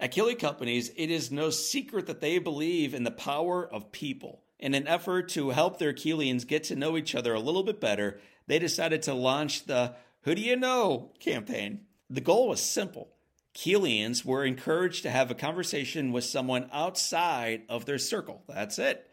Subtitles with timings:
[0.00, 4.42] At Keeley Companies, it is no secret that they believe in the power of people.
[4.60, 7.80] In an effort to help their Keelians get to know each other a little bit
[7.80, 11.80] better, they decided to launch the Who Do You Know campaign.
[12.08, 13.08] The goal was simple.
[13.54, 18.44] Keelians were encouraged to have a conversation with someone outside of their circle.
[18.48, 19.10] That's it.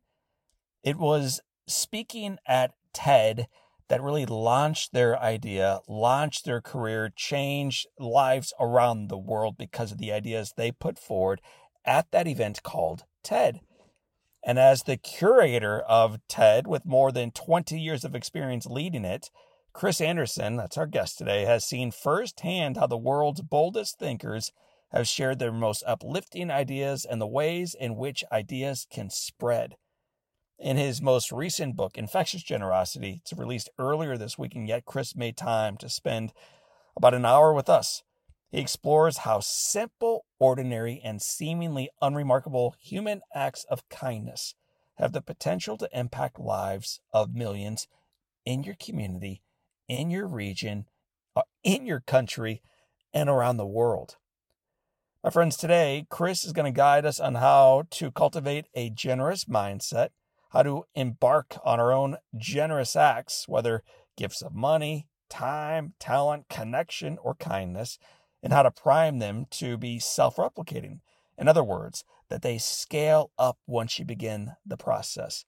[0.82, 3.46] It was speaking at TED
[3.88, 9.98] that really launched their idea, launched their career, changed lives around the world because of
[9.98, 11.40] the ideas they put forward
[11.84, 13.60] at that event called TED.
[14.44, 19.30] And as the curator of TED, with more than 20 years of experience leading it,
[19.72, 24.52] Chris Anderson, that's our guest today, has seen firsthand how the world's boldest thinkers
[24.92, 29.74] have shared their most uplifting ideas and the ways in which ideas can spread.
[30.58, 35.14] In his most recent book, Infectious Generosity, it's released earlier this week, and yet Chris
[35.14, 36.32] made time to spend
[36.96, 38.02] about an hour with us.
[38.50, 44.54] He explores how simple, ordinary, and seemingly unremarkable human acts of kindness
[44.94, 47.86] have the potential to impact lives of millions
[48.46, 49.42] in your community,
[49.88, 50.86] in your region,
[51.36, 52.62] uh, in your country,
[53.12, 54.16] and around the world.
[55.22, 59.44] My friends, today, Chris is going to guide us on how to cultivate a generous
[59.44, 60.10] mindset
[60.56, 63.82] how to embark on our own generous acts, whether
[64.16, 67.98] gifts of money, time, talent, connection, or kindness,
[68.42, 71.00] and how to prime them to be self replicating.
[71.36, 75.44] In other words, that they scale up once you begin the process.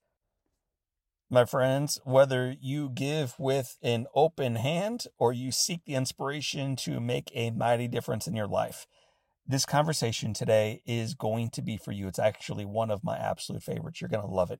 [1.27, 6.99] My friends, whether you give with an open hand or you seek the inspiration to
[6.99, 8.85] make a mighty difference in your life,
[9.47, 12.07] this conversation today is going to be for you.
[12.07, 13.99] It's actually one of my absolute favorites.
[13.99, 14.59] You're going to love it.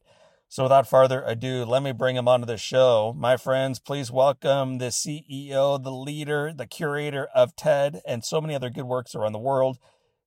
[0.52, 3.14] So without further ado, let me bring him onto the show.
[3.16, 8.56] My friends, please welcome the CEO, the leader, the curator of TED and so many
[8.56, 9.78] other good works around the world.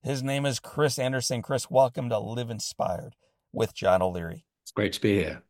[0.04, 1.42] His name is Chris Anderson.
[1.42, 3.16] Chris, welcome to Live Inspired
[3.52, 4.44] with John O'Leary.
[4.62, 5.42] It's great to be here.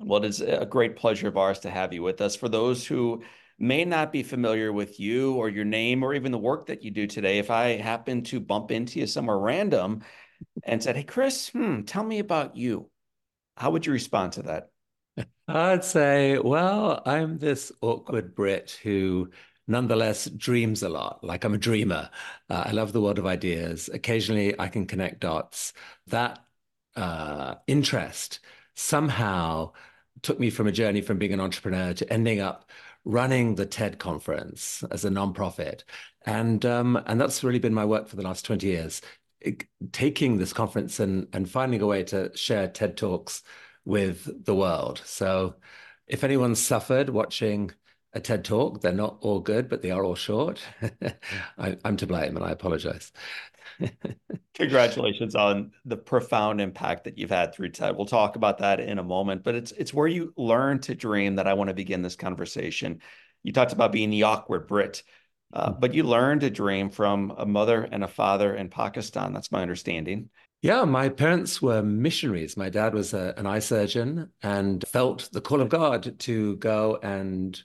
[0.00, 2.34] Well, it is a great pleasure of ours to have you with us.
[2.34, 3.22] For those who
[3.56, 6.90] may not be familiar with you or your name or even the work that you
[6.90, 10.02] do today, if I happen to bump into you somewhere random
[10.64, 12.90] and said, Hey, Chris, hmm, tell me about you
[13.58, 14.70] how would you respond to that?
[15.48, 19.30] I'd say, well, I'm this awkward Brit who
[19.66, 21.22] nonetheless dreams a lot.
[21.24, 22.10] Like I'm a dreamer.
[22.48, 23.90] Uh, I love the world of ideas.
[23.92, 25.72] Occasionally I can connect dots.
[26.06, 26.38] That
[26.96, 28.40] uh, interest
[28.74, 29.72] somehow
[30.22, 32.70] took me from a journey from being an entrepreneur to ending up
[33.04, 35.82] running the TED conference as a nonprofit.
[36.26, 39.00] And, um, and that's really been my work for the last 20 years
[39.92, 43.42] taking this conference and and finding a way to share TED talks
[43.84, 45.00] with the world.
[45.04, 45.56] So,
[46.06, 47.72] if anyone suffered watching
[48.12, 50.60] a TED talk, they're not all good, but they are all short.
[51.58, 53.12] I, am to blame, and I apologize.
[54.54, 57.96] Congratulations on the profound impact that you've had through TED.
[57.96, 61.36] We'll talk about that in a moment, but it's it's where you learn to dream
[61.36, 63.00] that I want to begin this conversation.
[63.42, 65.02] You talked about being the awkward Brit.
[65.52, 69.32] Uh, but you learned to dream from a mother and a father in Pakistan.
[69.32, 70.28] That's my understanding.
[70.60, 72.56] Yeah, my parents were missionaries.
[72.56, 76.98] My dad was a, an eye surgeon and felt the call of God to go
[77.02, 77.60] and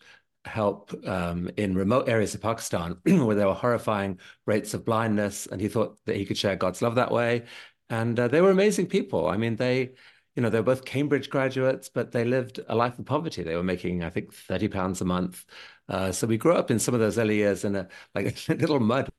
[0.46, 5.48] help um, in remote areas of Pakistan where there were horrifying rates of blindness.
[5.48, 7.46] And he thought that he could share God's love that way.
[7.90, 9.28] And uh, they were amazing people.
[9.28, 9.94] I mean, they,
[10.36, 13.44] you know, they were both Cambridge graduates, but they lived a life of poverty.
[13.44, 15.46] They were making, I think, 30 pounds a month
[15.90, 18.54] uh, so we grew up in some of those early years in a like a
[18.56, 19.10] little mud.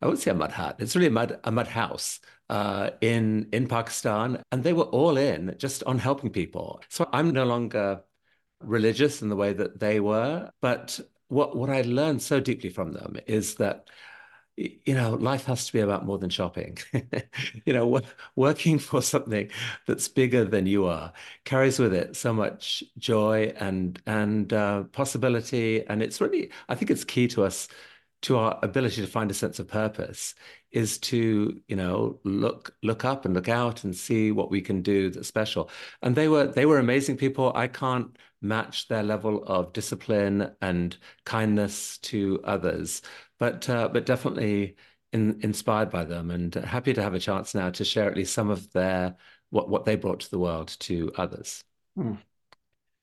[0.00, 0.76] I wouldn't say a mud hut.
[0.78, 5.16] It's really a mud a mud house uh, in in Pakistan, and they were all
[5.16, 6.82] in just on helping people.
[6.88, 8.02] So I'm no longer
[8.60, 12.92] religious in the way that they were, but what what I learned so deeply from
[12.92, 13.88] them is that
[14.84, 16.78] you know, life has to be about more than shopping.
[17.64, 18.00] you know,
[18.36, 19.50] working for something
[19.86, 21.12] that's bigger than you are
[21.44, 26.90] carries with it so much joy and and uh, possibility, and it's really, I think,
[26.90, 27.68] it's key to us
[28.22, 30.34] to our ability to find a sense of purpose
[30.70, 34.82] is to you know look look up and look out and see what we can
[34.82, 35.70] do that's special.
[36.02, 37.52] And they were they were amazing people.
[37.54, 43.02] I can't match their level of discipline and kindness to others
[43.42, 44.76] but uh, but definitely
[45.12, 48.32] in, inspired by them and happy to have a chance now to share at least
[48.32, 49.16] some of their
[49.50, 51.64] what what they brought to the world to others.
[51.96, 52.14] Hmm.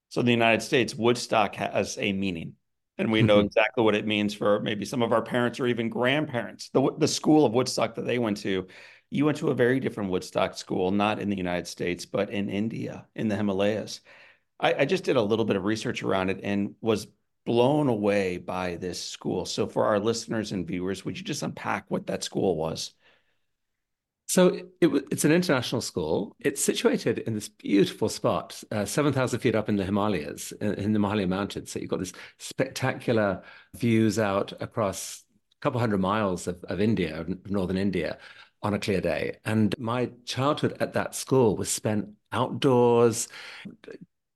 [0.07, 2.53] So in the United States, Woodstock has a meaning,
[2.97, 3.47] and we know mm-hmm.
[3.47, 6.69] exactly what it means for maybe some of our parents or even grandparents.
[6.69, 8.65] The the school of Woodstock that they went to,
[9.09, 12.49] you went to a very different Woodstock school, not in the United States, but in
[12.49, 13.99] India, in the Himalayas.
[14.59, 17.07] I, I just did a little bit of research around it and was
[17.45, 19.45] blown away by this school.
[19.45, 22.93] So, for our listeners and viewers, would you just unpack what that school was?
[24.29, 26.35] So it, it's an international school.
[26.39, 30.93] It's situated in this beautiful spot, uh, 7,000 feet up in the Himalayas, in, in,
[30.93, 31.71] the Himalaya Mountains.
[31.71, 33.41] So you've got this spectacular
[33.75, 35.23] views out across
[35.57, 38.19] a couple hundred miles of, of India, of northern India,
[38.61, 39.37] on a clear day.
[39.45, 43.29] And my childhood at that school was spent outdoors,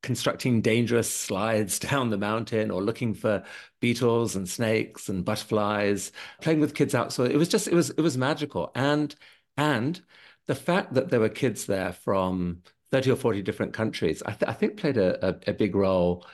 [0.03, 3.43] constructing dangerous slides down the mountain or looking for
[3.79, 6.11] beetles and snakes and butterflies,
[6.41, 7.11] playing with kids out.
[7.11, 8.71] So it was just, it was, it was magical.
[8.75, 9.15] And,
[9.57, 9.99] and
[10.45, 12.61] the fact that there were kids there from
[12.91, 16.27] 30 or 40 different countries, I, th- I think played a, a, a, big role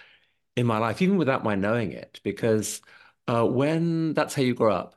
[0.57, 2.81] in my life, even without my knowing it, because
[3.27, 4.95] uh, when that's how you grow up,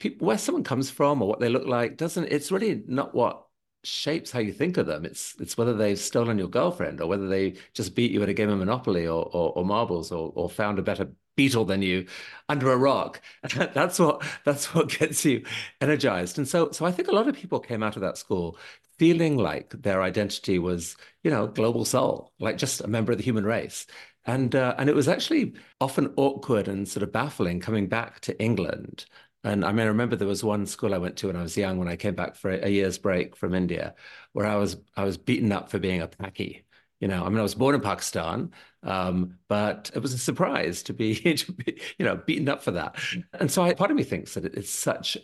[0.00, 3.45] people, where someone comes from or what they look like doesn't, it's really not what
[3.86, 5.04] shapes how you think of them.
[5.04, 8.34] It's it's whether they've stolen your girlfriend or whether they just beat you at a
[8.34, 12.06] game of Monopoly or or, or marbles or or found a better beetle than you
[12.48, 13.20] under a rock.
[13.74, 15.44] that's what that's what gets you
[15.80, 16.38] energized.
[16.38, 18.58] And so so I think a lot of people came out of that school
[18.98, 23.24] feeling like their identity was you know global soul, like just a member of the
[23.24, 23.86] human race.
[24.28, 28.40] And uh, and it was actually often awkward and sort of baffling coming back to
[28.42, 29.06] England
[29.46, 31.56] and I mean, I remember there was one school I went to when I was
[31.56, 33.94] young, when I came back for a, year's break from India,
[34.32, 36.64] where I was I was beaten up for being a Paki.
[36.98, 38.52] You know, I mean, I was born in Pakistan,
[38.82, 42.72] um, but it was a surprise to be, to be, you know, beaten up for
[42.72, 42.98] that.
[43.34, 45.16] And so, I, part of me thinks that it's such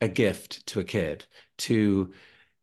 [0.00, 1.24] a gift to a kid
[1.58, 2.12] to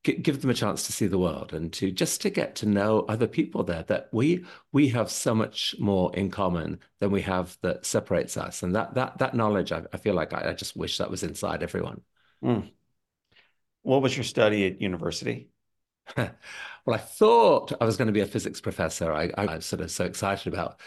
[0.04, 3.02] give them a chance to see the world and to just to get to know
[3.08, 7.58] other people there that we we have so much more in common than we have
[7.62, 8.64] that separates us.
[8.64, 11.24] And that that that knowledge i, I feel like I, I, just wish that was
[11.24, 12.02] inside everyone.
[12.44, 12.72] Mm.
[13.84, 15.50] what was your study at university?
[16.84, 19.14] Well i thought i was going to be a physics professor.
[19.14, 20.80] I, I was sort of so excited about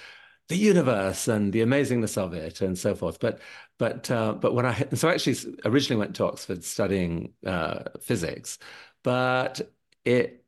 [0.48, 3.20] the universe and the amazingness of it and so forth.
[3.20, 3.40] But
[3.78, 8.58] but uh, but when I so I actually originally went to Oxford studying uh, physics,
[9.04, 9.62] but
[10.04, 10.44] it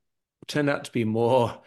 [0.49, 1.63] turned out to be more.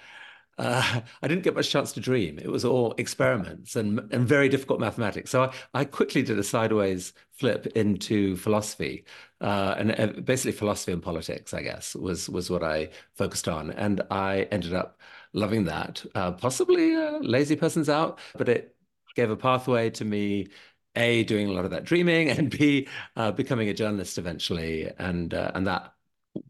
[0.57, 2.37] Uh, I didn't get much chance to dream.
[2.39, 5.31] It was all experiments and and very difficult mathematics.
[5.31, 9.05] So I, I quickly did a sideways flip into philosophy,
[9.41, 11.53] uh, and uh, basically philosophy and politics.
[11.53, 14.99] I guess was was what I focused on, and I ended up
[15.33, 16.05] loving that.
[16.15, 18.75] Uh, possibly lazy person's out, but it
[19.15, 20.47] gave a pathway to me
[20.95, 25.33] a doing a lot of that dreaming and b uh, becoming a journalist eventually and
[25.33, 25.93] uh, and that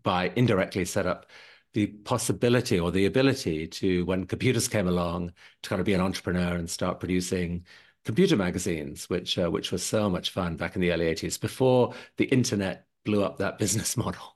[0.04, 1.28] by indirectly set up
[1.74, 5.32] the possibility or the ability to, when computers came along,
[5.62, 7.66] to kind of be an entrepreneur and start producing
[8.06, 11.94] computer magazines, which uh, which was so much fun back in the early 80s before
[12.18, 14.36] the internet blew up that business model.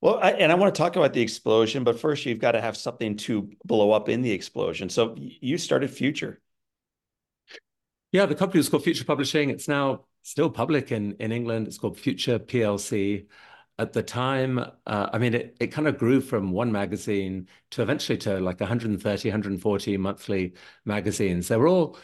[0.00, 2.60] Well, I, and I want to talk about the explosion, but first you've got to
[2.60, 4.88] have something to blow up in the explosion.
[4.88, 6.40] So you started Future.
[8.12, 9.50] Yeah, the company was called Future Publishing.
[9.50, 11.66] It's now still public in in England.
[11.66, 13.26] It's called Future PLC
[13.78, 17.82] at the time, uh, I mean, it, it kind of grew from one magazine to
[17.82, 20.54] eventually to like 130, 140 monthly
[20.84, 21.48] magazines.
[21.48, 21.98] They were all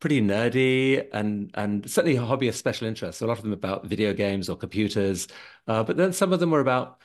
[0.00, 3.20] pretty nerdy and and certainly hobbyist special interests.
[3.22, 5.28] A lot of them about video games or computers,
[5.66, 7.00] uh, but then some of them were about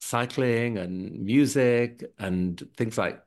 [0.00, 3.22] cycling and music and things like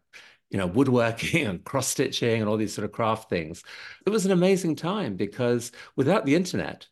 [0.50, 3.64] you know woodworking and cross stitching and all these sort of craft things.
[4.06, 6.88] It was an amazing time because without the internet,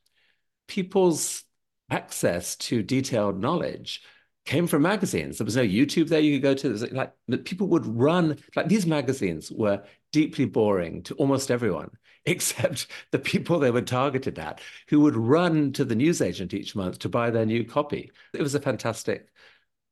[0.67, 1.43] people's
[1.89, 4.01] access to detailed knowledge
[4.45, 5.37] came from magazines.
[5.37, 6.69] There was no YouTube there you could go to.
[6.69, 7.13] There's like
[7.43, 11.91] people would run like these magazines were deeply boring to almost everyone,
[12.25, 16.99] except the people they were targeted at, who would run to the newsagent each month
[16.99, 18.09] to buy their new copy.
[18.33, 19.27] It was a fantastic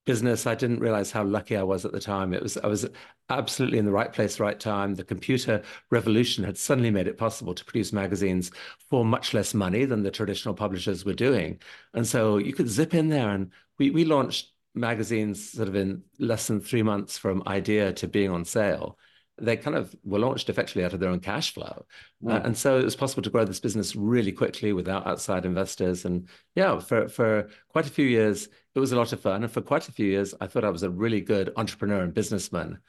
[0.06, 0.46] business.
[0.48, 2.34] I didn't realize how lucky I was at the time.
[2.34, 2.88] It was I was
[3.30, 4.96] absolutely in the right place, right time.
[4.96, 8.52] The computer revolution had suddenly made it possible to produce magazines
[8.90, 11.60] for much less money than the traditional publishers were doing.
[11.94, 16.04] And so you could zip in there and we we launched magazines sort of in
[16.20, 18.98] less than three months from idea to being on sale
[19.38, 21.86] they kind of were launched effectively out of their own cash flow.
[22.24, 22.32] Mm.
[22.32, 26.06] Uh, and so it was possible to grow this business really quickly without outside investors.
[26.06, 29.44] And yeah, for, for quite a few years, it was a lot of fun.
[29.44, 32.14] And for quite a few years, I thought I was a really good entrepreneur and
[32.14, 32.80] businessman.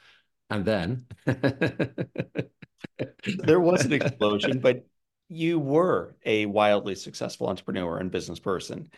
[0.49, 1.05] And then
[3.25, 4.85] there was an explosion, but
[5.27, 8.89] you were a wildly successful entrepreneur and business person.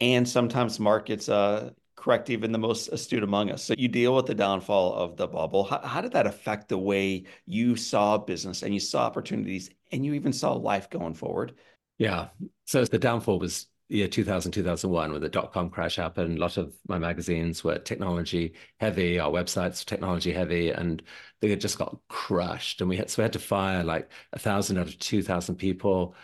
[0.00, 3.64] And sometimes markets uh, correct even the most astute among us.
[3.64, 5.64] So you deal with the downfall of the bubble.
[5.64, 10.04] How, how, did that affect the way you saw business and you saw opportunities and
[10.04, 11.54] you even saw life going forward?
[11.98, 12.28] Yeah.
[12.66, 16.38] So the downfall was year 2000, 2001, when the dot com crash happened.
[16.38, 21.02] A lot of my magazines were technology heavy, our websites technology heavy, and
[21.40, 22.80] they just got crushed.
[22.80, 26.14] And we had, so we had to fire like a thousand out of 2,000 people.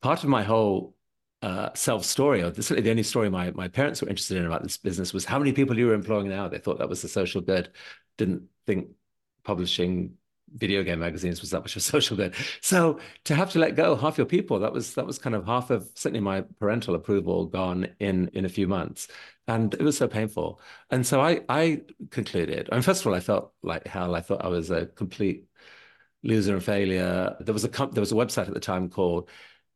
[0.00, 0.94] Part of my whole
[1.42, 4.62] uh, self story, or certainly the only story my, my parents were interested in about
[4.62, 6.48] this business was how many people you were employing now.
[6.48, 7.70] They thought that was the social good,
[8.18, 8.88] didn't think
[9.42, 10.14] publishing
[10.52, 12.34] video game magazines was that much of a social good.
[12.60, 15.46] So to have to let go half your people, that was that was kind of
[15.46, 19.08] half of certainly my parental approval gone in in a few months.
[19.48, 20.60] And it was so painful.
[20.90, 24.14] And so I I concluded, and first of all, I felt like hell.
[24.14, 25.46] I thought I was a complete
[26.22, 27.36] loser and failure.
[27.40, 29.28] There was a there was a website at the time called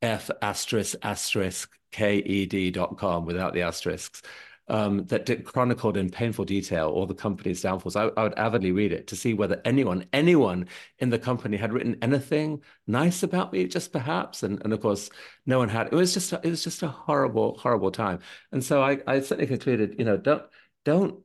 [0.04, 4.22] F asterisk asterisk KED.com without the asterisks.
[4.66, 7.96] Um, that chronicled in painful detail all the company's downfalls.
[7.96, 10.68] I, I, would avidly read it to see whether anyone, anyone
[11.00, 14.42] in the company had written anything nice about me, just perhaps.
[14.42, 15.10] And, and of course,
[15.44, 15.88] no one had.
[15.88, 18.20] It was just a, it was just a horrible, horrible time.
[18.52, 20.44] And so I, I certainly concluded, you know, don't
[20.86, 21.20] don't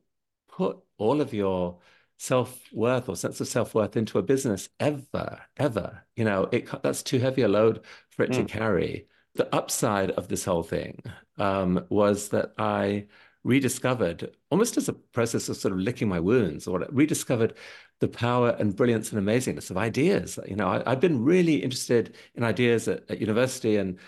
[0.48, 1.78] put all of your
[2.20, 7.18] self-worth or sense of self-worth into a business ever ever you know it that's too
[7.18, 7.80] heavy a load
[8.20, 8.46] for it mm.
[8.46, 11.02] to carry the upside of this whole thing
[11.38, 13.06] um, was that i
[13.42, 17.54] rediscovered almost as a process of sort of licking my wounds or rediscovered
[18.00, 22.16] the power and brilliance and amazingness of ideas you know I, have been really interested
[22.34, 23.98] in ideas at, at, university and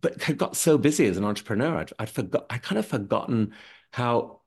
[0.00, 3.52] but had got so busy as an entrepreneur i'd, I'd forgot i kind of forgotten
[3.92, 4.40] how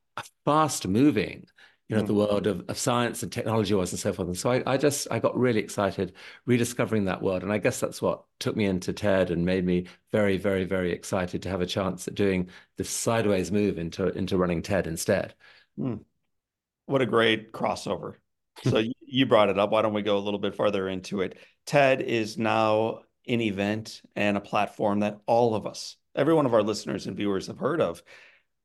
[0.43, 1.45] fast moving
[1.87, 2.07] you know, mm.
[2.07, 4.27] the world of, of science and technology was and so forth.
[4.27, 6.13] And so I, I just, I got really excited
[6.45, 7.43] rediscovering that world.
[7.43, 10.91] And I guess that's what took me into TED and made me very, very, very
[10.91, 15.35] excited to have a chance at doing this sideways move into, into running TED instead.
[15.77, 16.01] Mm.
[16.87, 18.15] What a great crossover.
[18.63, 19.71] so you brought it up.
[19.71, 21.37] Why don't we go a little bit further into it?
[21.67, 26.53] TED is now an event and a platform that all of us, every one of
[26.53, 28.01] our listeners and viewers have heard of.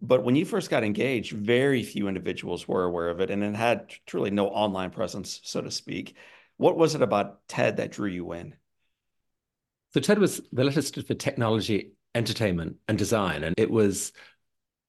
[0.03, 3.55] But when you first got engaged, very few individuals were aware of it, and it
[3.55, 6.17] had truly no online presence, so to speak.
[6.57, 8.55] What was it about TED that drew you in?
[9.93, 14.13] So TED was the letter stood for technology, entertainment, and design, and it was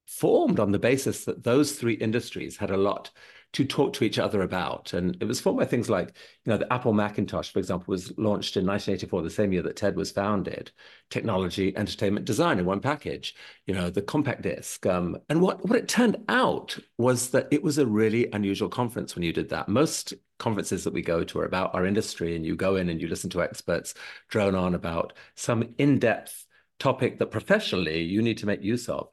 [0.06, 3.10] formed on the basis that those three industries had a lot
[3.52, 4.94] to talk to each other about.
[4.94, 6.08] And it was formed by things like,
[6.44, 9.76] you know, the Apple Macintosh, for example, was launched in 1984, the same year that
[9.76, 10.70] TED was founded.
[11.10, 13.34] Technology, entertainment, design in one package,
[13.66, 14.86] you know, the compact disc.
[14.86, 19.14] Um, and what, what it turned out was that it was a really unusual conference
[19.14, 19.68] when you did that.
[19.68, 23.00] Most conferences that we go to are about our industry, and you go in and
[23.00, 23.94] you listen to experts
[24.28, 26.46] drone on about some in-depth
[26.78, 29.08] topic that professionally you need to make use of.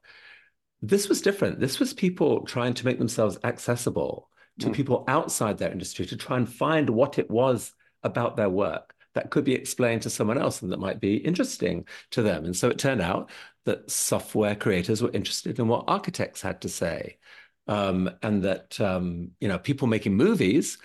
[0.82, 1.60] This was different.
[1.60, 4.74] This was people trying to make themselves accessible to mm.
[4.74, 9.32] people outside their industry to try and find what it was about their work that
[9.32, 12.46] could be explained to someone else and that might be interesting to them.
[12.46, 13.30] And so it turned out
[13.66, 17.18] that software creators were interested in what architects had to say.
[17.68, 20.80] Um, and that um, you know people making movies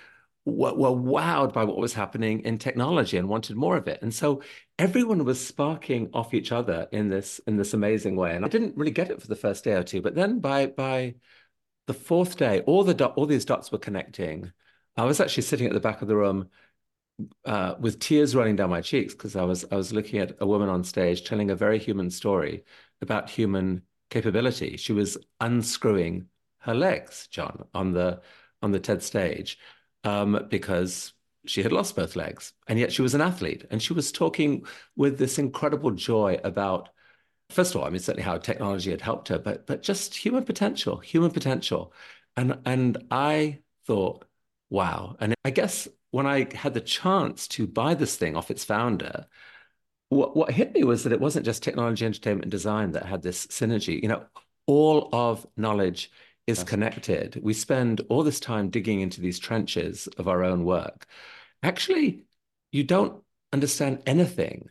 [0.45, 4.01] were, were wowed by what was happening in technology and wanted more of it.
[4.03, 4.43] And so
[4.79, 8.37] everyone was sparking off each other in this in this amazing way.
[8.37, 10.67] And I didn't really get it for the first day or two, but then by
[10.67, 11.15] by
[11.87, 14.53] the fourth day, all the all these dots were connecting.
[14.97, 16.51] I was actually sitting at the back of the room
[17.45, 20.47] uh, with tears running down my cheeks because I was I was looking at a
[20.47, 22.65] woman on stage telling a very human story
[23.01, 24.77] about human capability.
[24.77, 28.21] She was unscrewing her legs, John, on the
[28.63, 29.59] on the TED stage
[30.05, 31.13] um, because
[31.47, 32.53] she had lost both legs.
[32.69, 33.67] And yet she was an athlete.
[33.71, 34.65] And she was talking
[34.97, 36.89] with this incredible joy about,
[37.51, 40.45] first of all, I mean, certainly how technology had helped her, but but just human
[40.45, 41.93] potential, human potential.
[42.37, 44.25] And and I thought,
[44.71, 45.17] wow.
[45.21, 49.27] And I guess when I had the chance to buy this thing off its founder,
[50.09, 53.23] what, what hit me was that it wasn't just technology, entertainment, and design that had
[53.23, 54.01] this synergy.
[54.01, 54.25] You know,
[54.67, 56.11] all of knowledge
[56.47, 57.41] is connected.
[57.43, 61.07] We spend all this time digging into these trenches of our own work.
[61.63, 62.25] Actually,
[62.71, 63.23] you don't
[63.53, 64.69] understand anything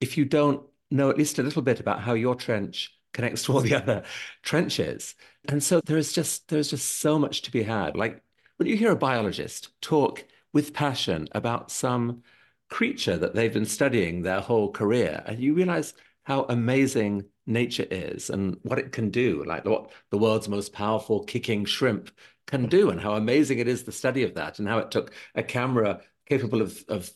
[0.00, 3.52] if you don't know at least a little bit about how your trench connects to
[3.52, 4.04] all the other
[4.42, 5.14] trenches.
[5.48, 7.96] And so there is just there's just so much to be had.
[7.96, 8.22] Like
[8.56, 12.22] when you hear a biologist talk with passion about some
[12.68, 15.94] creature that they've been studying their whole career, and you realize
[16.24, 21.24] how amazing nature is and what it can do, like what the world's most powerful
[21.24, 22.10] kicking shrimp
[22.46, 25.12] can do, and how amazing it is the study of that, and how it took
[25.34, 27.10] a camera capable of, of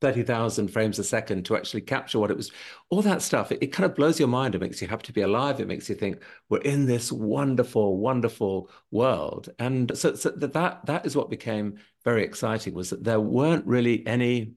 [0.00, 2.50] 30,000 frames a second to actually capture what it was.
[2.88, 4.54] All that stuff, it, it, kind of blows your mind.
[4.54, 5.60] It makes you happy to be alive.
[5.60, 9.50] It makes you think we're in this wonderful, wonderful world.
[9.58, 14.06] And so, so that that is what became very exciting was that there weren't really
[14.06, 14.54] any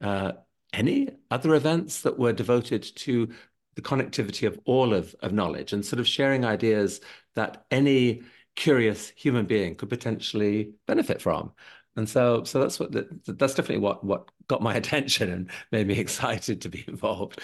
[0.00, 0.32] uh,
[0.72, 3.28] any other events that were devoted to
[3.74, 7.00] the connectivity of all of, of knowledge and sort of sharing ideas
[7.34, 8.22] that any
[8.56, 11.52] curious human being could potentially benefit from.
[11.96, 15.86] And so, so that's what the, that's definitely what what got my attention and made
[15.86, 17.40] me excited to be involved.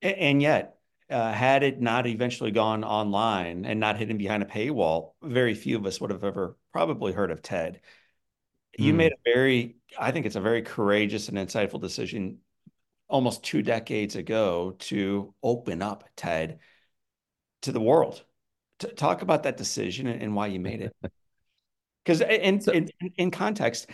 [0.00, 0.78] And yet,
[1.10, 5.76] uh, had it not eventually gone online and not hidden behind a paywall, very few
[5.76, 7.80] of us would have ever probably heard of TED.
[8.78, 8.96] You mm.
[8.96, 12.38] made a very, I think it's a very courageous and insightful decision
[13.12, 16.58] almost two decades ago to open up TED
[17.60, 18.24] to the world.
[18.80, 20.96] To talk about that decision and why you made it.
[22.04, 23.88] Because in, so, in, in context,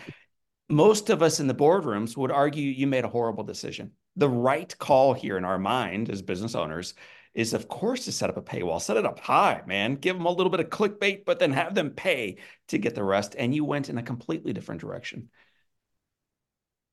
[0.67, 3.91] most of us in the boardrooms would argue you made a horrible decision.
[4.15, 6.95] The right call here in our mind as business owners
[7.35, 8.81] is, of course, to set up a paywall.
[8.81, 9.93] Set it up high, man.
[9.93, 12.37] Give them a little bit of clickbait, but then have them pay
[12.69, 13.35] to get the rest.
[13.37, 15.29] And you went in a completely different direction.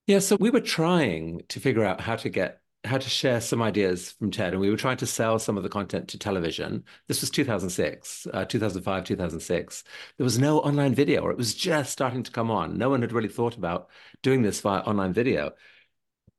[0.07, 3.61] Yeah, so we were trying to figure out how to get how to share some
[3.63, 6.85] ideas from TED, and we were trying to sell some of the content to television.
[7.09, 9.83] This was 2006, uh, 2005, 2006.
[10.17, 12.79] There was no online video, or it was just starting to come on.
[12.79, 13.89] No one had really thought about
[14.23, 15.53] doing this via online video.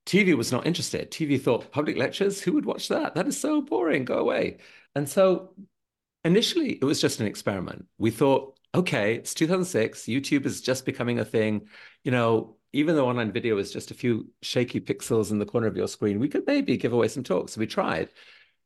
[0.05, 1.11] TV was not interested.
[1.11, 3.15] TV thought public lectures, who would watch that?
[3.15, 4.59] That is so boring, go away.
[4.95, 5.53] And so
[6.23, 7.87] initially, it was just an experiment.
[7.97, 11.67] We thought, okay, it's 2006, YouTube is just becoming a thing.
[12.03, 15.67] You know, even though online video is just a few shaky pixels in the corner
[15.67, 17.53] of your screen, we could maybe give away some talks.
[17.53, 18.09] So we tried.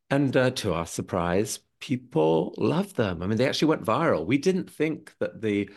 [0.10, 3.22] And uh, to our surprise, people loved them.
[3.22, 4.26] I mean, they actually went viral.
[4.26, 5.70] We didn't think that the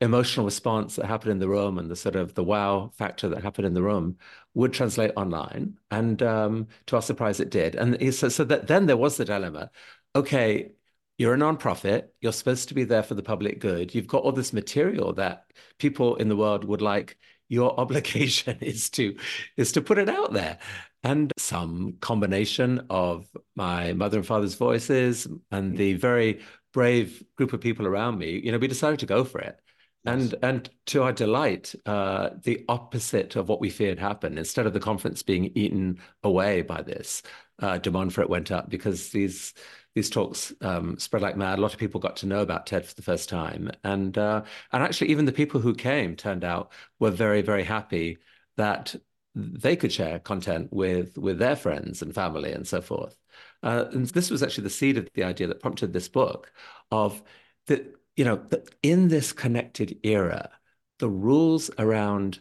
[0.00, 3.42] emotional response that happened in the room and the sort of the wow factor that
[3.42, 4.16] happened in the room
[4.54, 5.78] would translate online.
[5.90, 7.74] And um, to our surprise, it did.
[7.74, 9.70] And so, so that then there was the dilemma.
[10.16, 10.72] Okay,
[11.18, 12.08] you're a nonprofit.
[12.20, 13.94] You're supposed to be there for the public good.
[13.94, 15.44] You've got all this material that
[15.78, 17.18] people in the world would like
[17.50, 19.14] your obligation is to
[19.58, 20.58] is to put it out there.
[21.02, 26.40] And some combination of my mother and father's voices and the very
[26.72, 29.60] brave group of people around me you know we decided to go for it.
[30.04, 30.14] Yes.
[30.14, 34.38] and and to our delight uh, the opposite of what we feared happened.
[34.38, 37.22] Instead of the conference being eaten away by this
[37.60, 39.52] uh, demand for it went up because these
[39.94, 41.58] these talks um, spread like mad.
[41.58, 44.42] A lot of people got to know about TED for the first time, and uh,
[44.72, 48.18] and actually, even the people who came turned out were very very happy
[48.56, 48.94] that
[49.34, 53.16] they could share content with with their friends and family and so forth.
[53.62, 56.52] Uh, and this was actually the seed of the idea that prompted this book
[56.90, 57.22] of
[57.66, 60.50] that you know that in this connected era,
[60.98, 62.40] the rules around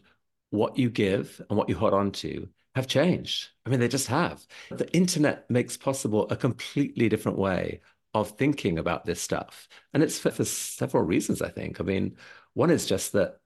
[0.52, 3.50] what you give and what you hold on to have changed.
[3.65, 4.46] I mean, they just have.
[4.72, 7.82] The internet makes possible a completely different way
[8.13, 9.68] of thinking about this stuff.
[9.94, 11.80] And it's for, for several reasons, I think.
[11.80, 12.18] I mean,
[12.54, 13.39] one is just that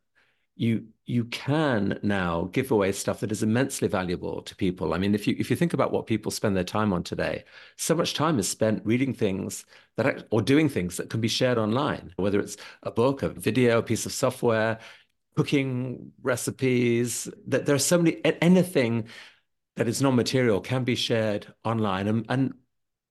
[0.56, 4.94] you you can now give away stuff that is immensely valuable to people.
[4.94, 7.44] I mean, if you if you think about what people spend their time on today,
[7.76, 9.66] so much time is spent reading things
[9.98, 13.80] that or doing things that can be shared online, whether it's a book, a video,
[13.80, 14.80] a piece of software,
[15.36, 17.30] cooking recipes.
[17.48, 19.08] That there are so many anything
[19.76, 22.54] that is non-material can be shared online, and, and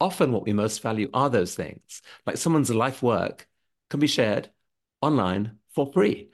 [0.00, 2.02] often what we most value are those things.
[2.26, 3.48] Like someone's life work
[3.90, 4.50] can be shared
[5.00, 6.30] online for free,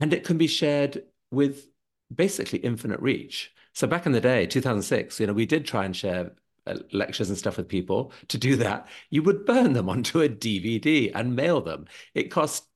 [0.00, 1.66] and it can be shared with
[2.14, 3.52] basically infinite reach.
[3.74, 6.32] So back in the day, 2006, you know, we did try and share
[6.66, 8.12] uh, lectures and stuff with people.
[8.28, 11.86] To do that, you would burn them onto a DVD and mail them.
[12.14, 12.66] It cost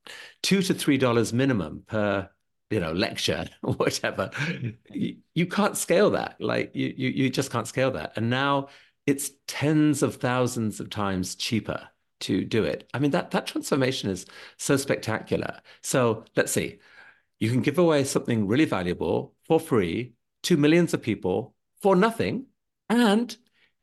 [0.42, 2.30] two to three dollars minimum per
[2.70, 4.30] you know lecture or whatever.
[4.90, 6.36] You, you can't scale that.
[6.40, 8.12] Like you, you you just can't scale that.
[8.16, 8.68] And now
[9.06, 11.88] it's tens of thousands of times cheaper
[12.20, 12.88] to do it.
[12.94, 14.26] I mean that that transformation is
[14.56, 15.60] so spectacular.
[15.82, 16.78] So let's see.
[17.38, 22.46] You can give away something really valuable for free to millions of people for nothing
[22.88, 23.36] and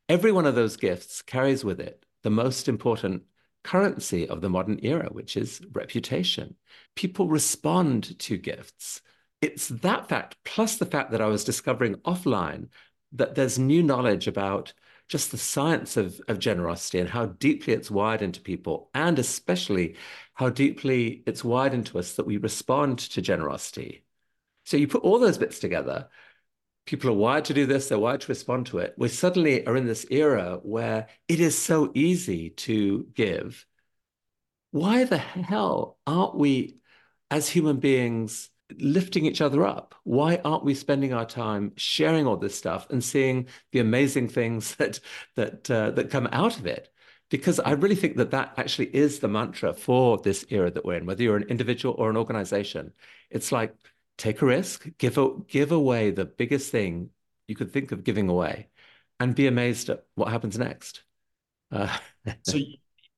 [0.09, 3.23] every one of those gifts carries with it the most important
[3.63, 6.55] currency of the modern era, which is reputation.
[6.95, 9.01] People respond to gifts.
[9.41, 12.69] It's that fact, plus the fact that I was discovering offline
[13.13, 14.73] that there's new knowledge about
[15.09, 19.95] just the science of, of generosity and how deeply it's wired into people, and especially
[20.33, 24.03] how deeply it's wired into us that we respond to generosity.
[24.65, 26.09] So you put all those bits together,
[26.85, 28.93] people are wired to do this, they're wired to respond to it.
[28.97, 33.65] We suddenly are in this era where it is so easy to give.
[34.71, 36.77] Why the hell aren't we,
[37.29, 39.95] as human beings, lifting each other up?
[40.03, 44.75] Why aren't we spending our time sharing all this stuff and seeing the amazing things
[44.77, 44.99] that
[45.35, 46.89] that uh, that come out of it?
[47.29, 50.97] Because I really think that that actually is the mantra for this era that we're
[50.97, 51.05] in.
[51.05, 52.93] Whether you're an individual or an organization,
[53.31, 53.75] it's like
[54.17, 57.09] take a risk, give a, give away the biggest thing
[57.47, 58.69] you could think of giving away,
[59.19, 61.03] and be amazed at what happens next.
[61.71, 61.95] Uh,
[62.43, 62.57] so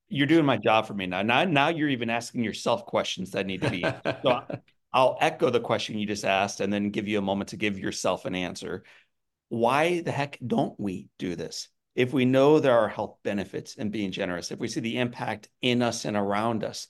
[0.07, 1.21] you're doing my job for me now.
[1.21, 3.85] Now, now you're even asking yourself questions that need to be.
[4.23, 4.41] So
[4.93, 7.77] I'll echo the question you just asked, and then give you a moment to give
[7.77, 8.83] yourself an answer.
[9.49, 11.67] Why the heck don't we do this?
[11.95, 15.49] If we know there are health benefits in being generous, if we see the impact
[15.61, 16.87] in us and around us,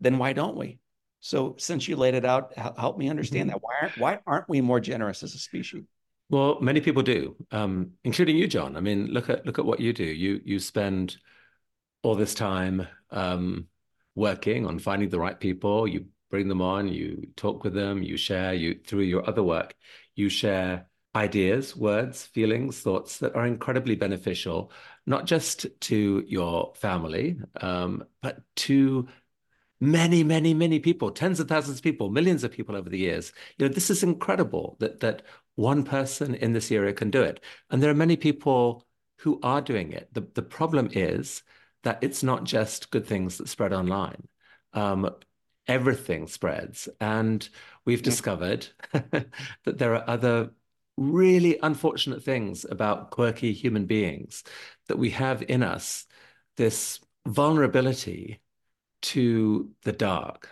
[0.00, 0.78] then why don't we?
[1.20, 3.58] So since you laid it out, help me understand mm-hmm.
[3.58, 3.62] that.
[3.62, 5.84] Why aren't why aren't we more generous as a species?
[6.30, 8.76] Well, many people do, um, including you, John.
[8.76, 10.04] I mean, look at look at what you do.
[10.04, 11.16] You you spend
[12.02, 13.66] all this time um,
[14.14, 15.88] working on finding the right people.
[15.88, 16.88] You bring them on.
[16.88, 18.02] You talk with them.
[18.02, 18.54] You share.
[18.54, 19.74] You through your other work,
[20.14, 24.70] you share ideas, words, feelings, thoughts that are incredibly beneficial,
[25.06, 29.08] not just to your family, um, but to
[29.80, 33.32] many, many, many people, tens of thousands of people, millions of people over the years.
[33.56, 35.22] You know, this is incredible that that
[35.54, 37.40] one person in this area can do it.
[37.70, 38.86] And there are many people
[39.18, 40.08] who are doing it.
[40.12, 41.42] The, the problem is
[41.82, 44.28] that it's not just good things that spread online.
[44.72, 45.10] Um,
[45.66, 46.88] everything spreads.
[47.00, 47.48] And
[47.84, 49.28] we've discovered that
[49.64, 50.50] there are other
[50.96, 54.42] really unfortunate things about quirky human beings,
[54.88, 56.06] that we have in us
[56.56, 58.40] this vulnerability
[59.02, 60.48] to the dark.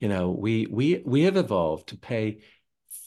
[0.00, 2.40] You know, we we we have evolved to pay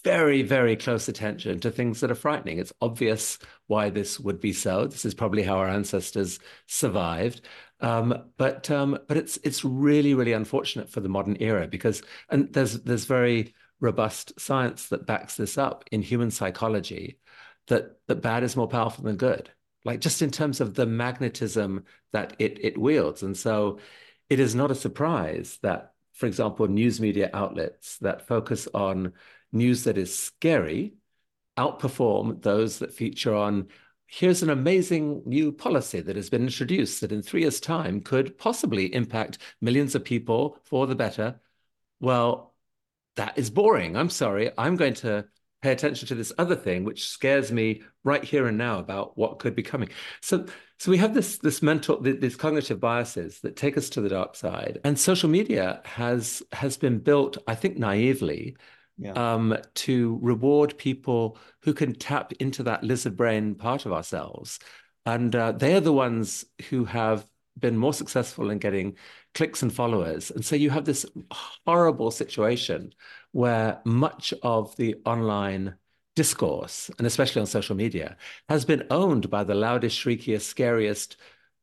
[0.06, 2.60] very, very close attention to things that are frightening.
[2.60, 4.86] It's obvious why this would be so.
[4.86, 7.42] This is probably how our ancestors survived.
[7.82, 12.54] Um, but um, but it's it's really, really unfortunate for the modern era because and
[12.54, 17.20] there's there's very robust science that backs this up in human psychology
[17.68, 19.50] that that bad is more powerful than good.
[19.86, 21.84] Like just in terms of the magnetism
[22.14, 23.24] that it it wields.
[23.24, 23.80] And so
[24.30, 29.14] it is not a surprise that, for example, news media outlets that focus on
[29.52, 30.96] news that is scary
[31.58, 33.68] outperform those that feature on
[34.08, 38.38] here's an amazing new policy that has been introduced that in three years' time could
[38.38, 41.40] possibly impact millions of people for the better.
[42.00, 42.54] Well,
[43.16, 43.96] that is boring.
[43.98, 44.52] I'm sorry.
[44.58, 45.26] I'm going to
[45.66, 49.40] pay attention to this other thing, which scares me right here and now about what
[49.40, 49.90] could be coming.
[50.22, 50.46] So
[50.78, 54.36] so we have this this mental these cognitive biases that take us to the dark
[54.36, 58.56] side, and social media has has been built, I think, naively.
[58.98, 59.12] Yeah.
[59.12, 64.58] Um, to reward people who can tap into that lizard brain part of ourselves.
[65.06, 67.28] And uh, they are the ones who have
[67.60, 68.96] been more successful in getting
[69.36, 70.32] clicks and followers.
[70.32, 71.06] And so you have this
[71.66, 72.94] horrible situation
[73.34, 75.76] where much of the online
[76.16, 78.18] discourse, and especially on social media,
[78.50, 81.18] has been owned by the loudest, shriekiest, scariest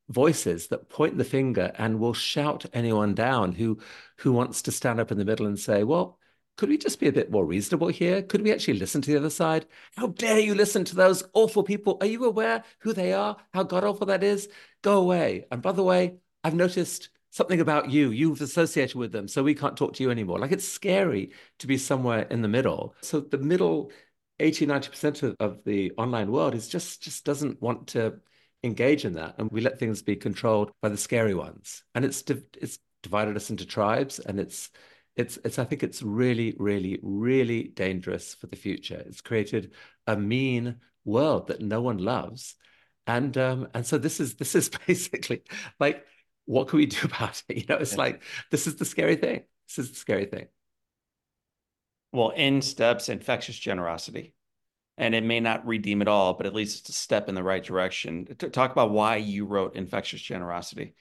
[0.08, 3.78] voices that point the finger and will shout anyone down who
[4.18, 6.18] who wants to stand up in the middle and say, well,
[6.58, 8.22] could we just be a bit more reasonable here?
[8.22, 9.66] Could we actually listen to the other side?
[9.96, 11.96] How dare you listen to those awful people?
[12.00, 13.36] Are you aware who they are?
[13.54, 14.48] How god awful that is?
[14.82, 15.46] Go away.
[15.50, 18.10] And by the way, I've noticed something about you.
[18.10, 20.38] You've associated with them, so we can't talk to you anymore.
[20.38, 22.94] Like it's scary to be somewhere in the middle.
[23.00, 23.90] So the middle
[24.38, 28.20] 80, 90% of, the online world is just just doesn't want to
[28.62, 29.34] engage in that.
[29.38, 31.82] And we let things be controlled by the scary ones.
[31.94, 32.22] And it's
[32.60, 34.70] it's divided us into tribes and it's
[35.16, 39.02] it's it's I think it's really, really, really dangerous for the future.
[39.06, 39.72] It's created
[40.06, 42.56] a mean world that no one loves.
[43.06, 45.42] And um, and so this is this is basically
[45.80, 46.06] like
[46.46, 47.56] what can we do about it?
[47.56, 47.98] You know, it's yeah.
[47.98, 49.42] like this is the scary thing.
[49.68, 50.48] This is the scary thing.
[52.12, 54.34] Well, in steps infectious generosity.
[54.98, 57.42] And it may not redeem it all, but at least it's a step in the
[57.42, 58.26] right direction.
[58.26, 60.94] Talk about why you wrote infectious generosity.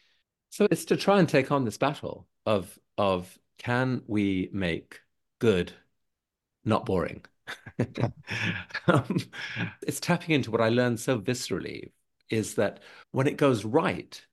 [0.50, 5.02] So it's to try and take on this battle of of can we make
[5.40, 5.74] good
[6.64, 7.26] not boring?
[8.88, 9.18] um,
[9.86, 11.92] it's tapping into what I learned so viscerally
[12.30, 12.80] is that
[13.12, 14.26] when it goes right,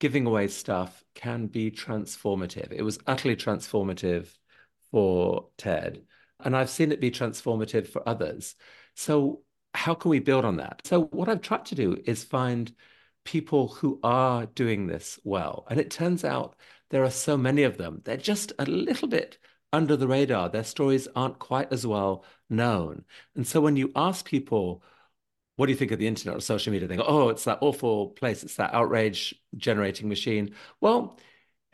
[0.00, 2.72] giving away stuff can be transformative.
[2.72, 4.26] It was utterly transformative
[4.90, 6.02] for Ted,
[6.40, 8.56] and I've seen it be transformative for others.
[8.96, 10.82] So, how can we build on that?
[10.84, 12.72] So, what I've tried to do is find
[13.24, 15.66] people who are doing this well.
[15.70, 16.56] And it turns out
[16.90, 18.00] there are so many of them.
[18.04, 19.38] They're just a little bit
[19.72, 20.48] under the radar.
[20.48, 23.04] Their stories aren't quite as well known.
[23.36, 24.82] And so when you ask people,
[25.60, 26.88] what do you think of the internet or social media?
[26.88, 28.42] They go, oh, it's that awful place.
[28.42, 30.54] It's that outrage generating machine.
[30.80, 31.18] Well,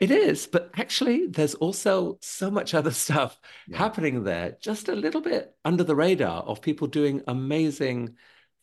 [0.01, 3.77] it is, but actually, there's also so much other stuff yeah.
[3.77, 8.17] happening there, just a little bit under the radar of people doing amazing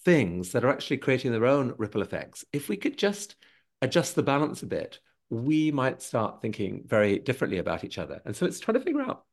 [0.05, 2.45] things that are actually creating their own ripple effects.
[2.53, 3.37] If we could just
[3.81, 4.99] adjust the balance a bit,
[5.31, 8.21] we might start thinking very differently about each other.
[8.27, 9.25] And so it's trying to figure out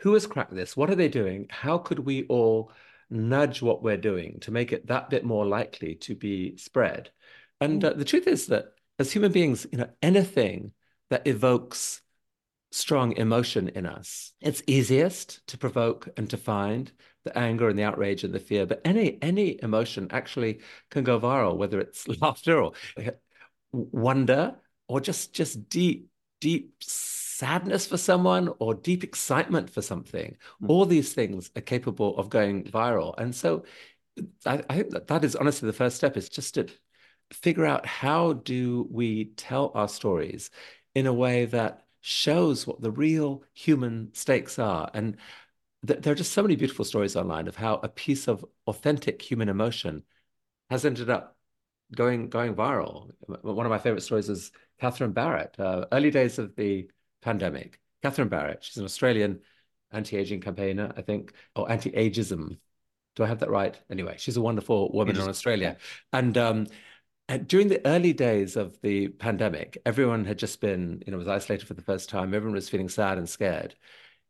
[0.00, 0.76] who has cracked this?
[0.76, 1.46] What are they doing?
[1.48, 2.72] How could we all
[3.10, 7.10] nudge what we're doing to make it that bit more likely to be spread?
[7.60, 8.66] And uh, the truth is that
[8.98, 10.72] as human beings, you know, anything
[11.10, 12.00] that evokes
[12.72, 16.92] strong emotion in us, it's easiest to provoke and to find
[17.24, 18.66] the anger and the outrage and the fear.
[18.66, 22.72] But any any emotion actually can go viral, whether it's laughter or
[23.72, 24.56] wonder
[24.88, 26.08] or just just deep
[26.40, 26.74] deep
[27.40, 30.68] sadness for someone or deep excitement for something mm.
[30.68, 33.64] all these things are capable of going viral and so
[34.44, 36.68] I, I think that that is honestly the first step is just to
[37.32, 40.50] figure out how do we tell our stories
[40.94, 45.16] in a way that shows what the real human stakes are and
[45.86, 49.22] th- there are just so many beautiful stories online of how a piece of authentic
[49.22, 50.02] human emotion
[50.68, 51.36] has ended up
[51.94, 53.10] going going viral.
[53.42, 56.88] One of my favorite stories is Catherine Barrett, uh, early days of the
[57.22, 57.80] pandemic.
[58.02, 59.40] Catherine Barrett, she's an Australian
[59.92, 62.58] anti-aging campaigner, I think, or anti-ageism.
[63.16, 63.78] Do I have that right?
[63.90, 65.76] Anyway, she's a wonderful woman in Australia.
[66.12, 66.66] And um,
[67.28, 71.28] and during the early days of the pandemic, everyone had just been, you know, was
[71.28, 72.34] isolated for the first time.
[72.34, 73.74] Everyone was feeling sad and scared.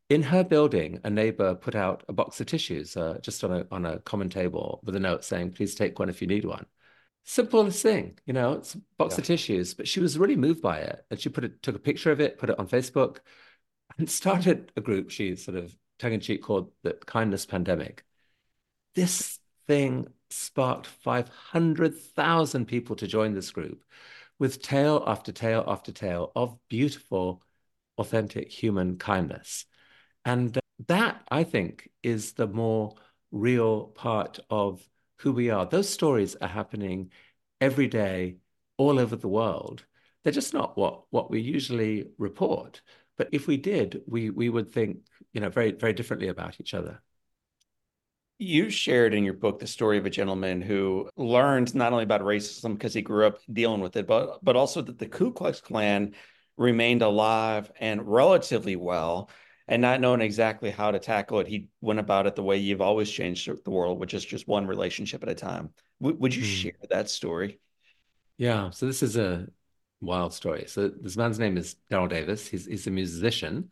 [0.08, 3.66] In her building, a neighbor put out a box of tissues uh, just on a
[3.70, 6.66] on a common table with a note saying, "Please take one if you need one."
[7.24, 9.20] Simplest thing, you know, it's a box yeah.
[9.20, 9.74] of tissues.
[9.74, 11.04] But she was really moved by it.
[11.10, 13.18] And she put it, took a picture of it, put it on Facebook,
[13.98, 18.04] and started a group she sort of tongue in cheek called the Kindness Pandemic.
[18.94, 23.84] This thing sparked 500,000 people to join this group
[24.38, 27.42] with tale after tale after tale of beautiful,
[27.98, 29.66] authentic human kindness.
[30.24, 32.94] And uh, that, I think, is the more
[33.30, 34.82] real part of
[35.20, 35.66] who we are.
[35.66, 37.10] Those stories are happening
[37.60, 38.36] every day
[38.76, 39.84] all over the world.
[40.22, 42.82] They're just not what what we usually report.
[43.16, 45.00] But if we did, we we would think,
[45.32, 47.02] you know, very very differently about each other.
[48.38, 52.22] You shared in your book the story of a gentleman who learned not only about
[52.22, 55.60] racism because he grew up dealing with it, but but also that the Ku Klux
[55.60, 56.14] Klan
[56.56, 59.30] remained alive and relatively well
[59.70, 62.80] and not knowing exactly how to tackle it, he went about it the way you've
[62.80, 65.70] always changed the world, which is just one relationship at a time.
[66.02, 66.62] W- would you mm.
[66.62, 67.60] share that story?
[68.36, 68.70] Yeah.
[68.70, 69.46] So this is a
[70.00, 70.64] wild story.
[70.66, 72.48] So this man's name is Daryl Davis.
[72.48, 73.70] He's he's a musician,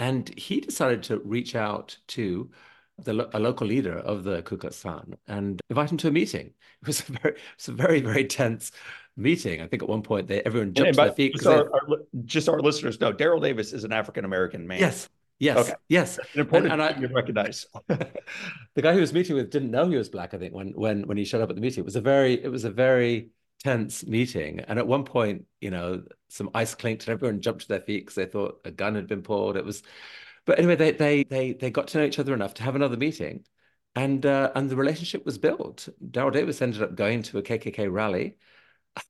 [0.00, 2.50] and he decided to reach out to
[2.98, 6.54] the a local leader of the Ku Klux Klan and invite him to a meeting.
[6.82, 8.72] It was a very it was a very very tense
[9.16, 9.62] meeting.
[9.62, 11.34] I think at one point they everyone jumped to their feet.
[11.34, 14.78] Just our, our, just our listeners know Daryl Davis is an African American man.
[14.80, 15.74] Yes, Yes, okay.
[15.88, 16.18] yes.
[16.18, 17.66] An important and, and I, you recognize.
[17.88, 20.32] the guy who was meeting with didn't know he was black.
[20.32, 22.42] I think when when when he showed up at the meeting, it was a very
[22.42, 23.30] it was a very
[23.62, 24.60] tense meeting.
[24.60, 28.06] And at one point, you know, some ice clinked and everyone jumped to their feet
[28.06, 29.56] because they thought a gun had been pulled.
[29.56, 29.82] It was,
[30.46, 32.96] but anyway, they they they they got to know each other enough to have another
[32.96, 33.44] meeting,
[33.94, 35.88] and uh, and the relationship was built.
[36.02, 38.36] Daryl Davis ended up going to a KKK rally,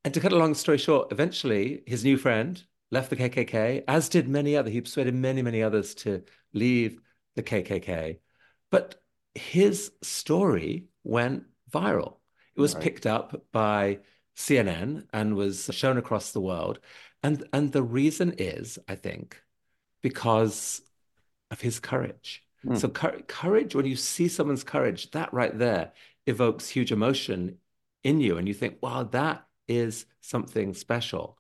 [0.05, 4.09] and to cut a long story short, eventually his new friend left the KKK, as
[4.09, 4.71] did many other.
[4.71, 6.23] He persuaded many, many others to
[6.53, 7.01] leave
[7.35, 8.19] the KKK.
[8.71, 8.97] But
[9.35, 12.17] his story went viral.
[12.55, 12.83] It was right.
[12.83, 14.01] picked up by
[14.37, 16.79] CNN and was shown across the world.
[17.23, 19.41] And, and the reason is, I think,
[20.03, 20.81] because
[21.51, 22.43] of his courage.
[22.65, 22.79] Mm.
[22.79, 25.93] So, courage, when you see someone's courage, that right there
[26.27, 27.59] evokes huge emotion
[28.03, 28.39] in you.
[28.39, 31.39] And you think, wow, that is something special.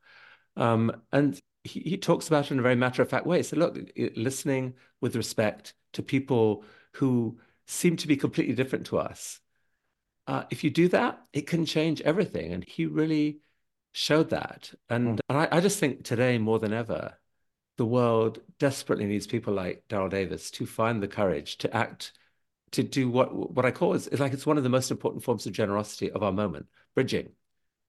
[0.56, 3.42] Um, and he, he talks about it in a very matter of fact way.
[3.42, 3.78] So, look,
[4.16, 9.40] listening with respect to people who seem to be completely different to us.
[10.26, 12.52] Uh, if you do that, it can change everything.
[12.52, 13.40] And he really
[13.92, 14.72] showed that.
[14.88, 15.20] And, mm.
[15.28, 17.14] and I, I just think today more than ever,
[17.76, 22.12] the world desperately needs people like Daryl Davis to find the courage to act,
[22.72, 25.22] to do what what I call is, is like it's one of the most important
[25.22, 27.30] forms of generosity of our moment, bridging.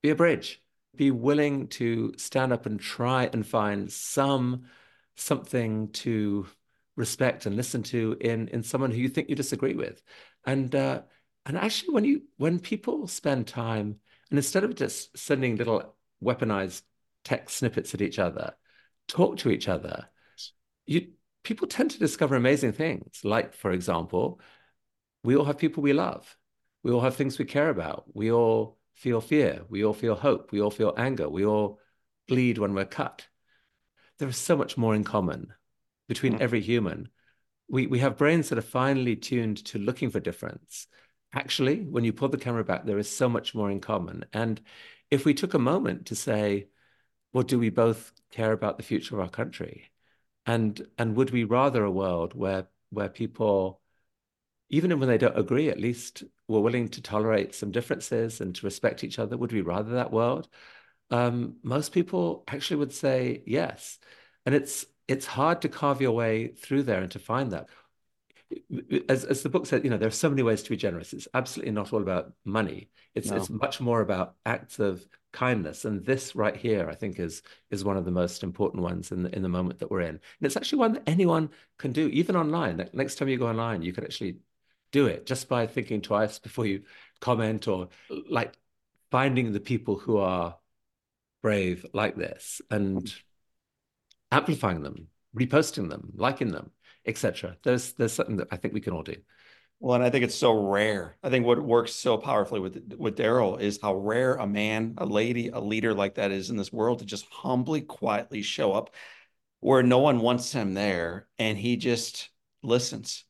[0.03, 0.61] Be a bridge
[0.95, 4.63] be willing to stand up and try and find some
[5.15, 6.47] something to
[6.95, 10.01] respect and listen to in in someone who you think you disagree with.
[10.45, 11.01] And uh,
[11.47, 16.81] and actually when you when people spend time and instead of just sending little weaponized
[17.23, 18.53] text snippets at each other
[19.07, 20.09] talk to each other
[20.85, 21.07] you
[21.43, 23.21] people tend to discover amazing things.
[23.23, 24.41] Like for example
[25.23, 26.37] we all have people we love.
[26.83, 28.05] We all have things we care about.
[28.13, 31.79] We all feel fear we all feel hope we all feel anger we all
[32.27, 33.27] bleed when we're cut
[34.19, 35.53] there is so much more in common
[36.07, 36.41] between mm.
[36.41, 37.09] every human.
[37.69, 40.87] We, we have brains that are finely tuned to looking for difference.
[41.33, 44.25] Actually, when you pull the camera back, there is so much more in common.
[44.33, 44.61] And
[45.11, 46.67] if we took a moment to say,
[47.33, 49.91] well, do we both care about the future of our country?
[50.45, 53.81] And, and would we rather a world where, where people,
[54.69, 58.65] even when they don't agree, at least we're willing to tolerate some differences and to
[58.65, 59.37] respect each other?
[59.37, 60.47] Would we rather that world?
[61.09, 63.99] Um, most people actually would say yes.
[64.45, 67.69] And it's it's hard to carve your way through there and to find that.
[69.09, 71.11] As, as the book said, you know, there are so many ways to be generous.
[71.11, 72.89] It's absolutely not all about money.
[73.13, 73.37] It's no.
[73.37, 75.85] it's much more about acts of kindness.
[75.85, 79.23] And this right here, I think, is is one of the most important ones in
[79.23, 80.09] the, in the moment that we're in.
[80.09, 82.89] And it's actually one that anyone can do, even online.
[82.93, 84.37] Next time you go online, you can actually
[84.91, 86.83] do it just by thinking twice before you
[87.19, 87.89] comment or
[88.29, 88.53] like
[89.11, 90.57] finding the people who are
[91.41, 93.13] brave like this and
[94.31, 96.71] amplifying them, reposting them, liking them,
[97.05, 97.57] etc.
[97.63, 99.15] There's there's something that I think we can all do.
[99.79, 101.17] Well, and I think it's so rare.
[101.21, 105.05] I think what works so powerfully with with Daryl is how rare a man, a
[105.05, 108.93] lady, a leader like that is in this world to just humbly, quietly show up
[109.59, 112.29] where no one wants him there, and he just
[112.61, 113.23] listens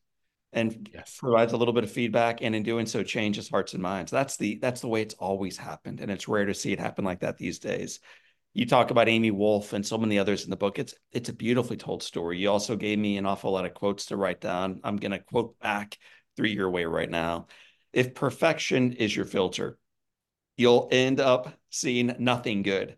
[0.52, 1.16] and yes.
[1.18, 4.10] provides a little bit of feedback, and in doing so, changes hearts and minds.
[4.10, 7.04] That's the that's the way it's always happened, and it's rare to see it happen
[7.04, 8.00] like that these days
[8.54, 10.80] you talk about Amy Wolff and so many others in the book.
[10.80, 12.38] It's it's a beautifully told story.
[12.38, 14.80] You also gave me an awful lot of quotes to write down.
[14.82, 15.96] I'm going to quote back
[16.36, 17.46] three your way right now.
[17.92, 19.78] If perfection is your filter,
[20.56, 22.96] you'll end up seeing nothing good,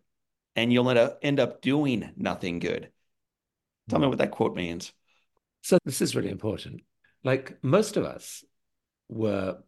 [0.56, 2.90] and you'll end up end up doing nothing good.
[3.88, 4.92] Tell me what that quote means.
[5.62, 6.80] So this is really important.
[7.24, 8.44] Like most of us
[9.08, 9.58] were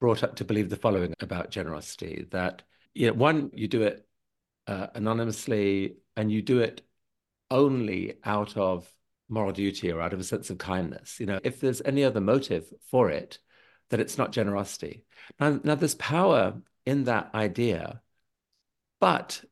[0.00, 2.62] brought up to believe the following about generosity: that
[2.94, 4.06] you know, one, you do it
[4.66, 6.82] uh, anonymously and you do it
[7.50, 8.90] only out of
[9.28, 11.18] moral duty or out of a sense of kindness.
[11.20, 13.38] You know, if there's any other motive for it,
[13.90, 15.04] that it's not generosity.
[15.38, 18.02] Now, now there's power in that idea,
[19.00, 19.44] but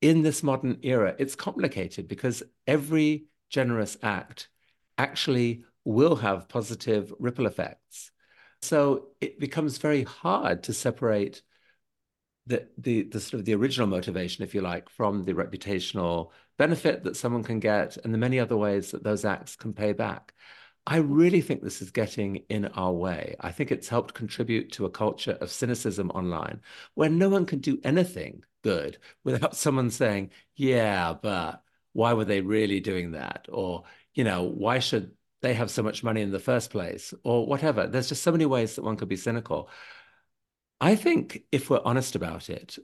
[0.00, 4.48] in this modern era, it's complicated because every generous act
[4.98, 8.10] actually will have positive ripple effects.
[8.62, 11.42] So it becomes very hard to separate
[12.46, 17.04] the, the the sort of the original motivation, if you like, from the reputational benefit
[17.04, 20.34] that someone can get and the many other ways that those acts can pay back.
[20.86, 23.36] I really think this is getting in our way.
[23.40, 26.60] I think it's helped contribute to a culture of cynicism online
[26.94, 32.40] where no one can do anything good without someone saying, yeah, but why were they
[32.40, 33.46] really doing that?
[33.50, 37.12] Or, you know, why should they have so much money in the first place?
[37.24, 37.86] Or whatever.
[37.86, 39.68] There's just so many ways that one could be cynical.
[40.80, 42.78] I think if we're honest about it,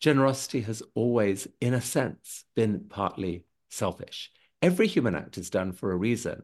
[0.00, 4.30] generosity has always, in a sense, been partly selfish.
[4.62, 6.42] Every human act is done for a reason.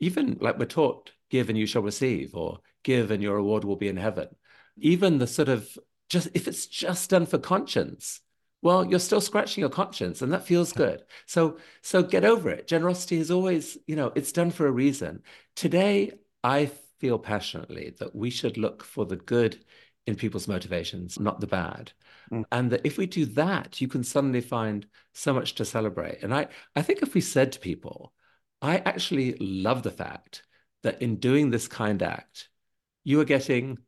[0.00, 3.76] Even like we're taught, give and you shall receive, or give and your reward will
[3.76, 4.28] be in heaven.
[4.78, 5.76] Even the sort of
[6.08, 8.20] just, if it's just done for conscience,
[8.62, 11.04] well, you're still scratching your conscience and that feels good.
[11.26, 12.66] So, so get over it.
[12.66, 15.22] Generosity is always, you know, it's done for a reason.
[15.54, 19.64] Today, I feel passionately that we should look for the good
[20.06, 21.92] in people's motivations, not the bad.
[22.32, 22.44] Mm.
[22.50, 26.22] And that if we do that, you can suddenly find so much to celebrate.
[26.22, 28.12] And I, I think if we said to people,
[28.60, 30.42] I actually love the fact
[30.82, 32.48] that in doing this kind act,
[33.04, 33.78] you are getting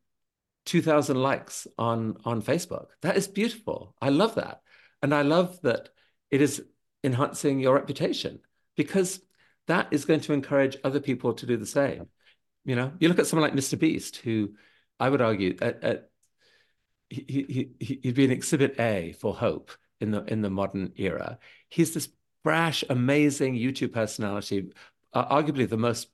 [0.71, 2.87] 2000 likes on on Facebook.
[3.03, 3.97] That is beautiful.
[4.01, 4.61] I love that.
[5.03, 5.89] And I love that
[6.31, 6.63] it is
[7.03, 8.39] enhancing your reputation
[8.77, 9.21] because
[9.67, 12.07] that is going to encourage other people to do the same.
[12.65, 13.77] You know, you look at someone like Mr.
[13.77, 14.53] Beast, who
[15.01, 16.11] I would argue at, at
[17.09, 21.41] he, he, he'd be an exhibit A for hope in the in the modern era.
[21.69, 22.09] He's this
[22.45, 24.71] brash, amazing YouTube personality,
[25.15, 26.11] uh, arguably the most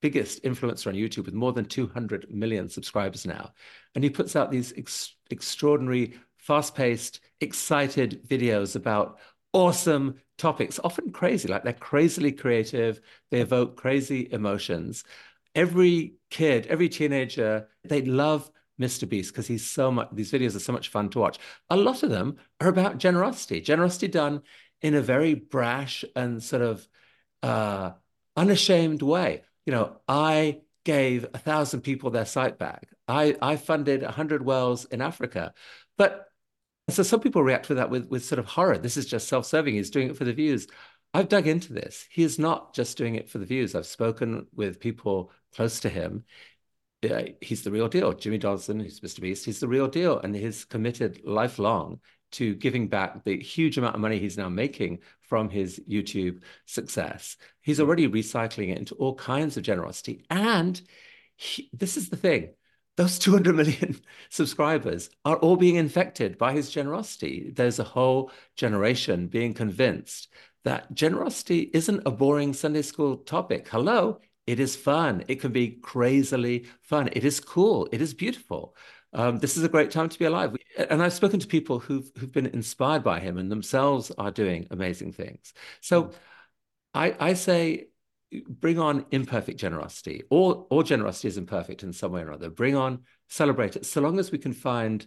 [0.00, 3.52] biggest influencer on YouTube with more than 200 million subscribers now.
[3.94, 9.18] And he puts out these ex extraordinary, fast-paced, excited videos about
[9.52, 15.04] awesome topics, often crazy, like they're crazily creative, they evoke crazy emotions.
[15.54, 19.08] Every kid, every teenager, they love Mr.
[19.08, 21.38] Beast because he's so much, these videos are so much fun to watch.
[21.70, 24.42] A lot of them are about generosity, generosity done
[24.80, 26.86] in a very brash and sort of
[27.42, 27.90] uh,
[28.36, 29.42] unashamed way.
[29.68, 32.88] You know, I gave a thousand people their sight back.
[33.06, 35.52] I, I funded a hundred wells in Africa.
[35.98, 36.24] But
[36.88, 38.78] so some people react to that with, with sort of horror.
[38.78, 39.74] This is just self-serving.
[39.74, 40.68] He's doing it for the views.
[41.12, 42.06] I've dug into this.
[42.10, 43.74] He is not just doing it for the views.
[43.74, 46.24] I've spoken with people close to him.
[47.04, 48.14] Uh, he's the real deal.
[48.14, 49.20] Jimmy Donaldson, who's Mr.
[49.20, 50.18] Beast, he's the real deal.
[50.18, 52.00] And he's committed lifelong
[52.32, 57.36] to giving back the huge amount of money he's now making from his YouTube success.
[57.60, 60.24] He's already recycling it into all kinds of generosity.
[60.30, 60.80] And
[61.36, 62.50] he, this is the thing
[62.96, 67.52] those 200 million subscribers are all being infected by his generosity.
[67.54, 70.28] There's a whole generation being convinced
[70.64, 73.68] that generosity isn't a boring Sunday school topic.
[73.68, 75.24] Hello, it is fun.
[75.28, 77.08] It can be crazily fun.
[77.12, 77.88] It is cool.
[77.92, 78.74] It is beautiful.
[79.12, 80.54] Um, this is a great time to be alive.
[80.90, 84.66] And I've spoken to people who've who've been inspired by him and themselves are doing
[84.70, 85.54] amazing things.
[85.80, 86.14] So mm.
[86.94, 87.88] I, I say
[88.48, 90.22] bring on imperfect generosity.
[90.30, 92.50] All, all generosity is imperfect in some way or other.
[92.50, 95.06] Bring on, celebrate it, so long as we can find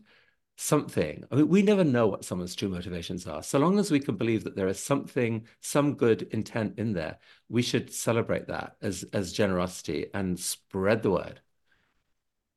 [0.58, 1.24] something.
[1.32, 3.44] I mean, we never know what someone's true motivations are.
[3.44, 7.20] So long as we can believe that there is something, some good intent in there,
[7.50, 11.42] we should celebrate that as, as generosity and spread the word.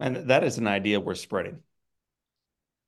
[0.01, 1.61] And that is an idea we're spreading.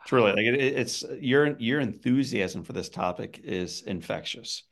[0.02, 4.62] It's really like it, it's your your enthusiasm for this topic is infectious.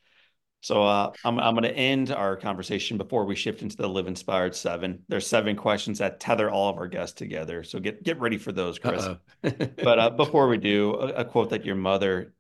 [0.61, 4.07] So uh, I'm I'm going to end our conversation before we shift into the Live
[4.07, 5.03] Inspired Seven.
[5.09, 7.65] There's seven questions that tether all of our guests together.
[7.65, 9.07] So get get ready for those, Chris.
[9.43, 12.33] but uh, before we do, a, a, quote that your mother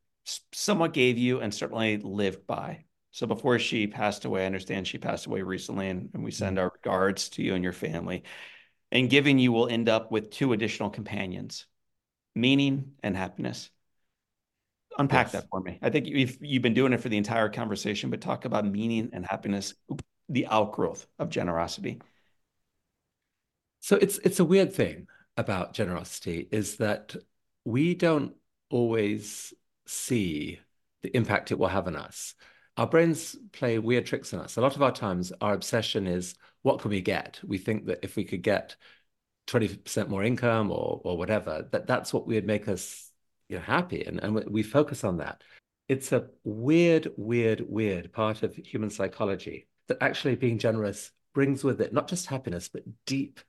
[0.52, 2.84] somewhat gave you and certainly lived by.
[3.10, 6.58] So before she passed away, I understand she passed away recently, and, and we send
[6.58, 8.22] our regards to you and your family.
[8.94, 11.66] And giving you will end up with two additional companions,
[12.34, 13.70] meaning and happiness
[14.98, 15.32] unpack yes.
[15.32, 15.78] that for me.
[15.82, 19.10] I think you've you've been doing it for the entire conversation, but talk about meaning
[19.12, 19.74] and happiness,
[20.28, 22.00] the outgrowth of generosity.
[23.80, 27.16] So it's it's a weird thing about generosity is that
[27.64, 28.34] we don't
[28.70, 29.52] always
[29.86, 30.60] see
[31.02, 32.34] the impact it will have on us.
[32.76, 34.56] Our brains play weird tricks on us.
[34.56, 36.34] A lot of our times, our obsession is
[36.64, 37.40] what can we get?
[37.46, 38.74] We think that if we could get
[39.48, 43.10] 20% more income or or whatever, that that's what would make us
[43.50, 44.02] you know happy.
[44.04, 45.42] And, and we focus on that.
[45.88, 51.82] It's a weird weird weird part of human psychology that actually being generous brings with
[51.82, 53.40] it not just happiness but deep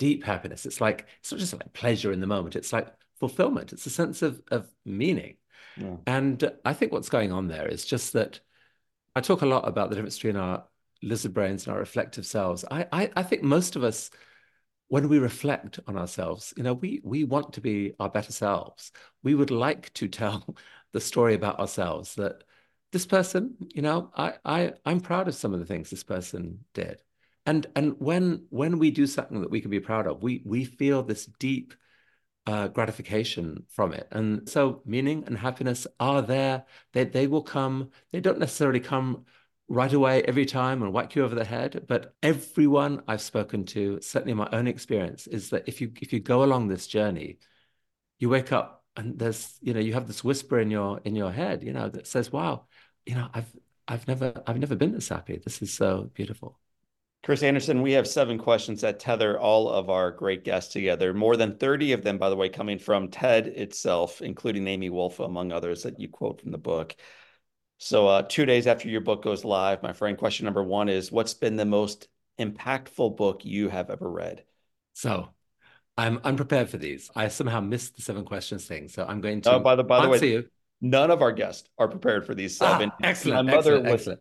[0.00, 0.66] deep happiness.
[0.66, 2.56] It's like it's not just like pleasure in the moment.
[2.56, 2.88] It's like
[3.20, 3.72] fulfillment.
[3.72, 5.36] It's a sense of of meaning.
[5.76, 5.96] Yeah.
[6.06, 8.38] and i think what's going on there is just that
[9.16, 10.62] i talk a lot about the difference between our
[11.04, 14.10] lizard brains and our reflective selves i i, I think most of us
[14.88, 18.92] when we reflect on ourselves, you know, we we want to be our better selves.
[19.22, 20.54] We would like to tell
[20.92, 22.44] the story about ourselves that
[22.92, 26.60] this person, you know, I I I'm proud of some of the things this person
[26.74, 27.02] did.
[27.46, 30.64] And and when when we do something that we can be proud of, we we
[30.64, 31.74] feel this deep
[32.46, 34.06] uh, gratification from it.
[34.12, 36.66] And so meaning and happiness are there.
[36.92, 37.90] They they will come.
[38.12, 39.24] They don't necessarily come
[39.68, 41.84] right away every time and whack you over the head.
[41.88, 46.20] But everyone I've spoken to, certainly my own experience, is that if you if you
[46.20, 47.38] go along this journey,
[48.18, 51.32] you wake up and there's you know you have this whisper in your in your
[51.32, 52.66] head, you know, that says, "Wow,
[53.06, 53.50] you know, I've
[53.88, 55.40] I've never I've never been this happy.
[55.42, 56.58] This is so beautiful."
[57.24, 61.14] Chris Anderson, we have seven questions that tether all of our great guests together.
[61.14, 65.20] More than 30 of them, by the way, coming from TED itself, including Amy Wolff,
[65.20, 66.94] among others that you quote from the book.
[67.78, 71.10] So, uh, two days after your book goes live, my friend, question number one is
[71.10, 72.08] What's been the most
[72.38, 74.44] impactful book you have ever read?
[74.94, 75.28] So,
[75.96, 77.10] I'm unprepared for these.
[77.14, 78.88] I somehow missed the seven questions thing.
[78.88, 79.54] So, I'm going to.
[79.54, 80.44] Oh, by the, by the way, you.
[80.80, 82.90] none of our guests are prepared for these seven.
[82.94, 83.46] Ah, excellent.
[83.46, 83.92] My mother excellent, was.
[84.00, 84.20] Excellent.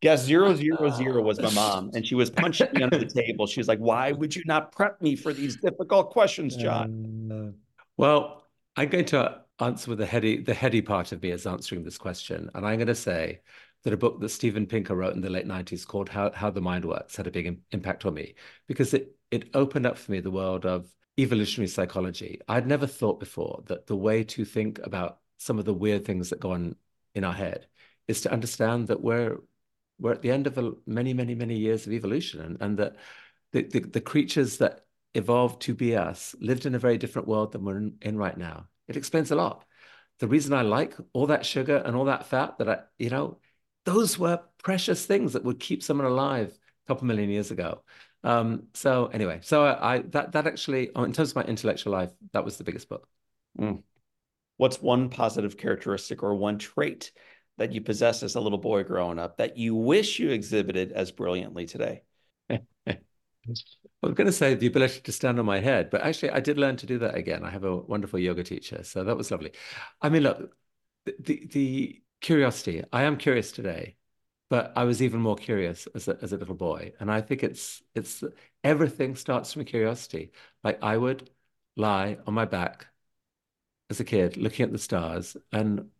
[0.00, 3.46] Guest zero zero zero was my mom, and she was punching me under the table.
[3.46, 7.56] She was like, "Why would you not prep me for these difficult questions, John?" Uh,
[7.96, 8.44] well,
[8.76, 11.98] I'm going to answer with the heady the heady part of me is answering this
[11.98, 13.40] question, and I'm going to say
[13.84, 16.60] that a book that Steven Pinker wrote in the late 90s called How, How the
[16.60, 18.34] Mind Works had a big impact on me
[18.66, 20.88] because it it opened up for me the world of
[21.18, 22.40] evolutionary psychology.
[22.48, 26.30] I'd never thought before that the way to think about some of the weird things
[26.30, 26.76] that go on
[27.14, 27.66] in our head
[28.08, 29.38] is to understand that we're
[29.98, 32.96] we're at the end of a, many, many, many years of evolution, and, and that
[33.52, 34.80] the, the, the creatures that
[35.14, 38.36] evolved to be us lived in a very different world than we're in, in right
[38.36, 38.66] now.
[38.88, 39.64] It explains a lot.
[40.18, 43.38] The reason I like all that sugar and all that fat that I, you know,
[43.84, 47.82] those were precious things that would keep someone alive a couple million years ago.
[48.22, 52.10] Um, so anyway, so I, I, that that actually, in terms of my intellectual life,
[52.32, 53.06] that was the biggest book.
[53.58, 53.82] Mm.
[54.56, 57.12] What's one positive characteristic or one trait
[57.58, 61.12] that you possessed as a little boy growing up that you wish you exhibited as
[61.12, 62.02] brilliantly today?
[63.46, 66.40] I was going to say the ability to stand on my head, but actually, I
[66.40, 67.44] did learn to do that again.
[67.44, 69.52] I have a wonderful yoga teacher, so that was lovely.
[70.02, 70.56] I mean, look,
[71.18, 72.84] the the curiosity.
[72.92, 73.96] I am curious today,
[74.50, 77.42] but I was even more curious as a, as a little boy, and I think
[77.44, 78.24] it's it's
[78.64, 80.32] everything starts from curiosity.
[80.64, 81.30] Like I would
[81.76, 82.88] lie on my back
[83.90, 85.90] as a kid, looking at the stars, and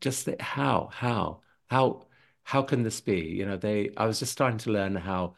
[0.00, 2.06] just think, how how how
[2.44, 3.20] how can this be?
[3.20, 3.90] You know, they.
[3.96, 5.36] I was just starting to learn how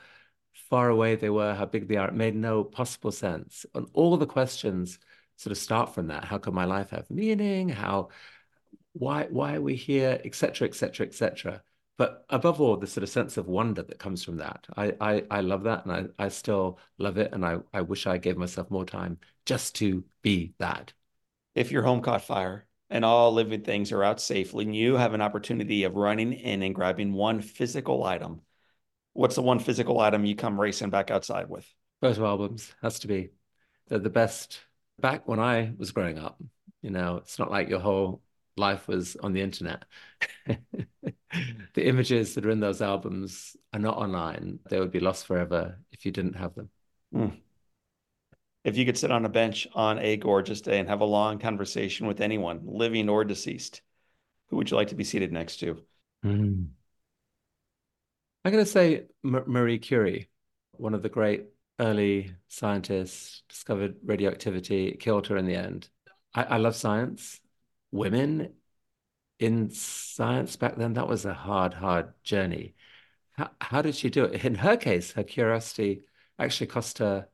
[0.70, 2.08] far away they were, how big they are.
[2.08, 3.66] It made no possible sense.
[3.74, 4.98] And all the questions
[5.36, 6.24] sort of start from that.
[6.24, 7.68] How can my life have meaning?
[7.68, 8.08] How,
[8.92, 11.62] why, why are we here, etc., etc., etc.
[11.98, 14.66] But above all, the sort of sense of wonder that comes from that.
[14.76, 18.06] I, I, I love that, and I, I still love it, and I, I wish
[18.06, 20.92] I gave myself more time just to be that.
[21.54, 25.14] If your home caught fire and all living things are out safely, and you have
[25.14, 28.40] an opportunity of running in and grabbing one physical item
[29.12, 31.66] what's the one physical item you come racing back outside with?
[32.00, 33.30] Photo albums has to be.
[33.88, 34.61] They're the best.
[34.98, 36.40] Back when I was growing up,
[36.82, 38.22] you know, it's not like your whole
[38.56, 39.84] life was on the internet.
[40.46, 44.61] the images that are in those albums are not online.
[44.68, 46.70] They would be lost forever if you didn't have them.
[47.14, 47.38] Mm.
[48.62, 51.38] If you could sit on a bench on a gorgeous day and have a long
[51.38, 53.80] conversation with anyone, living or deceased,
[54.48, 55.82] who would you like to be seated next to?
[56.24, 56.68] Mm.
[58.45, 60.30] I'm going to say M- Marie Curie,
[60.72, 61.47] one of the great
[61.78, 65.88] early scientists, discovered radioactivity, killed her in the end.
[66.34, 67.41] I, I love science.
[67.93, 68.55] Women
[69.38, 72.74] in science back then, that was a hard, hard journey.
[73.32, 74.45] How, how did she do it?
[74.45, 76.03] In her case, her curiosity
[76.38, 77.28] actually cost her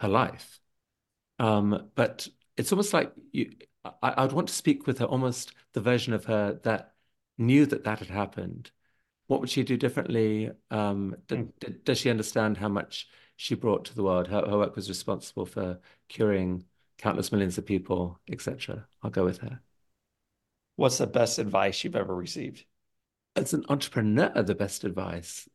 [0.00, 0.58] her life.
[1.38, 2.26] Um, but
[2.56, 3.52] it's almost like you,
[3.84, 6.94] I, I'd want to speak with her, almost the version of her that
[7.38, 8.72] knew that that had happened
[9.26, 10.50] what would she do differently?
[10.70, 11.84] Um, mm.
[11.84, 14.28] does she understand how much she brought to the world?
[14.28, 16.64] Her, her work was responsible for curing
[16.98, 18.86] countless millions of people, etc.
[19.02, 19.60] I'll go with her.
[20.76, 22.64] What's the best advice you've ever received?
[23.36, 25.48] As an entrepreneur, the best advice,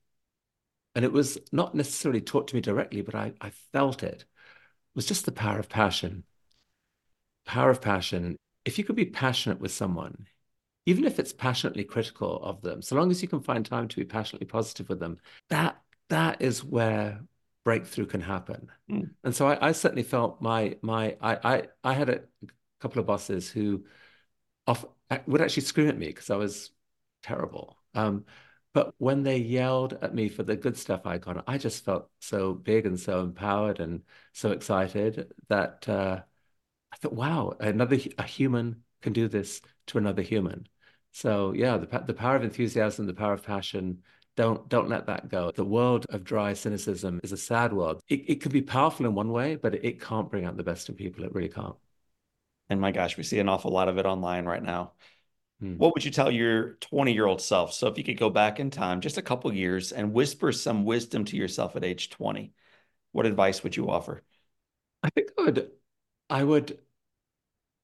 [0.95, 4.25] and it was not necessarily taught to me directly, but I, I felt it,
[4.95, 6.23] was just the power of passion.
[7.45, 8.35] Power of passion.
[8.65, 10.25] If you could be passionate with someone,
[10.87, 13.97] even if it's passionately critical of them, so long as you can find time to
[13.97, 15.19] be passionately positive with them,
[15.49, 17.19] that that is where
[17.65, 18.69] breakthrough can happen.
[18.89, 19.09] Mm.
[19.25, 22.21] And so I, I, certainly felt my my I, I I had a
[22.79, 23.83] couple of bosses who
[24.65, 24.85] off
[25.25, 26.71] would actually scream at me because I was
[27.21, 27.77] terrible.
[27.93, 28.23] Um,
[28.73, 32.09] but when they yelled at me for the good stuff I got, I just felt
[32.21, 36.21] so big and so empowered and so excited that uh,
[36.93, 40.67] I thought, wow, another a human can do this to another human.
[41.17, 44.03] So yeah, the the power of enthusiasm, the power of passion.
[44.35, 45.49] Don't don't let that go.
[45.49, 48.01] The world of dry cynicism is a sad world.
[48.07, 50.89] It it can be powerful in one way, but it can't bring out the best
[50.89, 51.23] in people.
[51.23, 51.73] It really can't.
[52.69, 54.91] And my gosh, we see an awful lot of it online right now.
[55.59, 55.77] Hmm.
[55.77, 57.73] What would you tell your 20 year old self?
[57.73, 60.85] So if you could go back in time just a couple years and whisper some
[60.85, 62.53] wisdom to yourself at age 20,
[63.11, 64.21] what advice would you offer?
[65.01, 65.71] I think I would
[66.29, 66.77] I would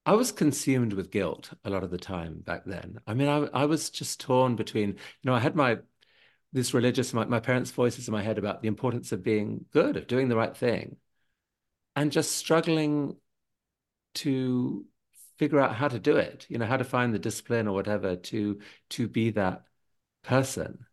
[0.05, 2.99] I was consumed with guilt a lot of the time back then.
[3.07, 5.79] I mean, I, I was just torn between, you know, I had my
[6.51, 9.97] this religious, my, my parents' voices in my head about the importance of being good,
[9.97, 10.97] of doing the right thing,
[11.95, 13.17] and just struggling
[14.15, 14.85] to
[15.37, 18.15] figure out how to do it, you know, how to find the discipline or whatever
[18.15, 19.63] to to be that
[20.23, 20.85] person.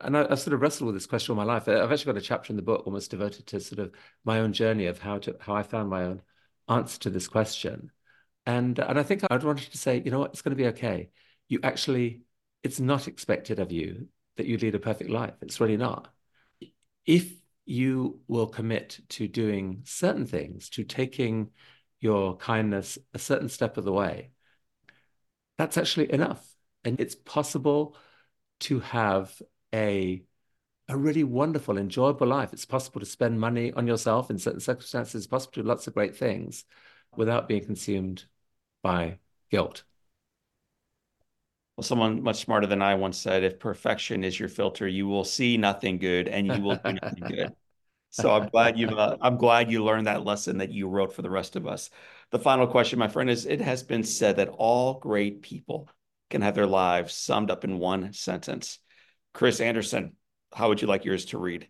[0.00, 1.68] And I, have sort of wrestled with this question all my life.
[1.68, 3.92] I've actually got a chapter in the book almost devoted to sort of
[4.24, 6.22] my own journey of how to how I found my own
[6.68, 7.90] answer to this question.
[8.46, 10.68] And and I think I'd wanted to say, you know what, it's going to be
[10.68, 11.10] okay.
[11.48, 12.22] You actually,
[12.62, 15.34] it's not expected of you that you lead a perfect life.
[15.42, 16.08] It's really not.
[17.04, 17.32] If
[17.64, 21.50] you will commit to doing certain things, to taking
[22.00, 24.30] your kindness a certain step of the way,
[25.58, 26.46] that's actually enough.
[26.84, 27.96] And it's possible
[28.60, 29.40] to have
[29.74, 30.22] a
[30.88, 32.52] a really wonderful, enjoyable life.
[32.52, 35.16] It's possible to spend money on yourself in certain circumstances.
[35.16, 36.64] It's possible to do lots of great things
[37.16, 38.24] without being consumed
[38.82, 39.18] by
[39.50, 39.84] guilt.
[41.76, 45.24] Well, someone much smarter than I once said, if perfection is your filter, you will
[45.24, 47.52] see nothing good and you will do nothing good.
[48.10, 51.20] So I'm glad you uh, I'm glad you learned that lesson that you wrote for
[51.20, 51.90] the rest of us.
[52.30, 55.90] The final question, my friend, is it has been said that all great people
[56.30, 58.78] can have their lives summed up in one sentence.
[59.34, 60.16] Chris Anderson,
[60.50, 61.68] how would you like yours to read?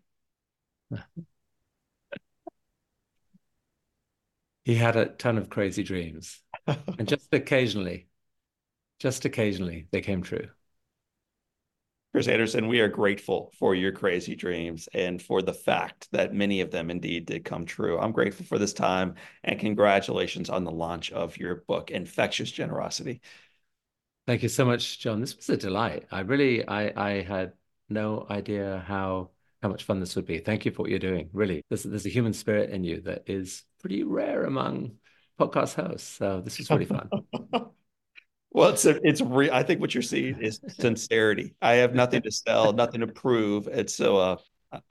[4.64, 6.40] he had a ton of crazy dreams.
[6.98, 8.08] and just occasionally,
[8.98, 10.48] just occasionally, they came true.
[12.12, 16.62] Chris Anderson, we are grateful for your crazy dreams and for the fact that many
[16.62, 17.98] of them indeed did come true.
[17.98, 23.20] I'm grateful for this time and congratulations on the launch of your book, Infectious Generosity.
[24.26, 25.20] Thank you so much, John.
[25.20, 26.06] This was a delight.
[26.10, 27.52] I really, I, I had
[27.90, 29.30] no idea how
[29.62, 30.38] how much fun this would be.
[30.38, 31.28] Thank you for what you're doing.
[31.32, 34.92] Really, there's there's a human spirit in you that is pretty rare among
[35.38, 36.16] podcast host.
[36.16, 37.10] So this is really fun.
[38.56, 41.54] Well, it's a, it's re- I think what you're seeing is sincerity.
[41.60, 44.36] I have nothing to sell, nothing to prove, and so uh,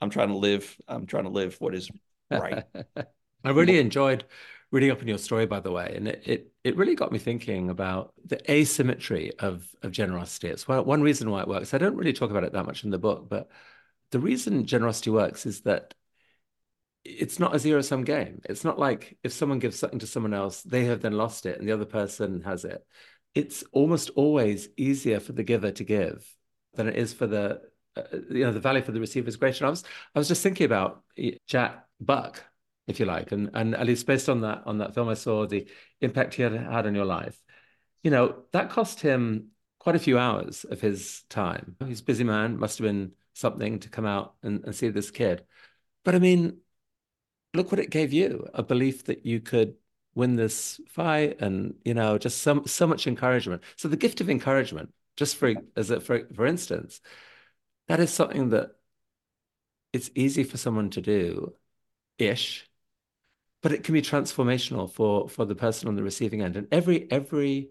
[0.00, 0.76] I'm trying to live.
[0.86, 1.90] I'm trying to live what is
[2.30, 2.62] right.
[3.44, 4.24] I really enjoyed
[4.70, 7.18] reading up on your story, by the way, and it it, it really got me
[7.18, 10.46] thinking about the asymmetry of of generosity.
[10.46, 11.74] It's one reason why it works.
[11.74, 13.48] I don't really talk about it that much in the book, but
[14.12, 15.94] the reason generosity works is that
[17.08, 18.40] it's not a zero sum game.
[18.44, 21.58] It's not like if someone gives something to someone else, they have then lost it
[21.58, 22.84] and the other person has it
[23.36, 26.26] it's almost always easier for the giver to give
[26.74, 27.60] than it is for the
[27.94, 29.62] uh, you know the value for the receiver is greater.
[29.62, 29.84] And I was
[30.14, 31.02] I was just thinking about
[31.46, 32.42] Jack Buck,
[32.86, 35.46] if you like, and and at least based on that on that film I saw
[35.46, 35.68] the
[36.00, 37.38] impact he had had on your life.
[38.02, 39.48] You know that cost him
[39.78, 41.76] quite a few hours of his time.
[41.86, 42.58] He's busy man.
[42.58, 45.44] Must have been something to come out and, and see this kid.
[46.06, 46.60] But I mean,
[47.56, 49.76] look what it gave you a belief that you could
[50.14, 53.62] win this fight and you know just so, so much encouragement.
[53.76, 57.00] So the gift of encouragement just for as a, for for instance
[57.88, 58.72] that is something that
[59.92, 61.54] it's easy for someone to do
[62.18, 62.68] ish
[63.62, 66.56] but it can be transformational for for the person on the receiving end.
[66.56, 67.70] And every every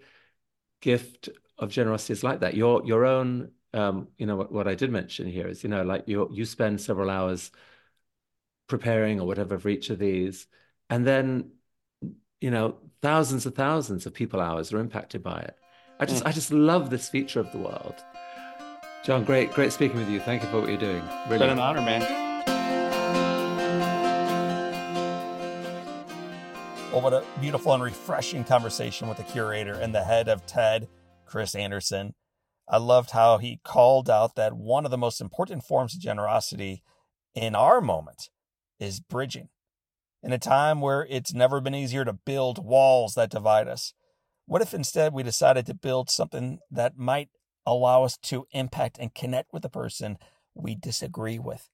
[0.82, 2.56] gift of generosity is like that.
[2.56, 5.84] Your your own um you know what, what i did mention here is you know
[5.84, 7.52] like you you spend several hours
[8.68, 10.48] preparing or whatever for each of these
[10.90, 11.52] and then
[12.42, 15.56] you know, thousands of thousands of people hours are impacted by it.
[16.00, 16.28] I just, mm.
[16.28, 17.96] I just love this feature of the world.
[19.04, 20.20] John, great, great speaking with you.
[20.20, 21.02] Thank you for what you're doing.
[21.28, 21.36] Really.
[21.36, 22.02] It's been an honor, man.
[26.92, 30.88] Well, what a beautiful and refreshing conversation with the curator and the head of TED,
[31.26, 32.14] Chris Anderson.
[32.70, 36.84] I loved how he called out that one of the most important forms of generosity
[37.34, 38.30] in our moment
[38.80, 39.50] is bridging
[40.24, 43.94] in a time where it's never been easier to build walls that divide us?
[44.46, 47.30] What if instead we decided to build something that might
[47.66, 50.18] allow us to impact and connect with the person
[50.54, 51.70] we disagree with?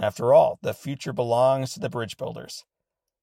[0.00, 2.64] After all, the future belongs to the bridge builders.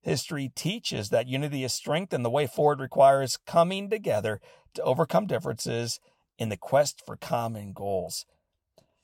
[0.01, 4.39] History teaches that unity is strength, and the way forward requires coming together
[4.73, 5.99] to overcome differences
[6.37, 8.25] in the quest for common goals.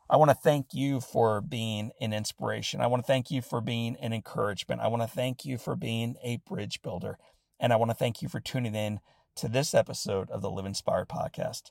[0.09, 2.81] I want to thank you for being an inspiration.
[2.81, 4.81] I want to thank you for being an encouragement.
[4.81, 7.19] I want to thank you for being a bridge builder.
[7.59, 9.01] And I want to thank you for tuning in
[9.37, 11.71] to this episode of the Live Inspired podcast.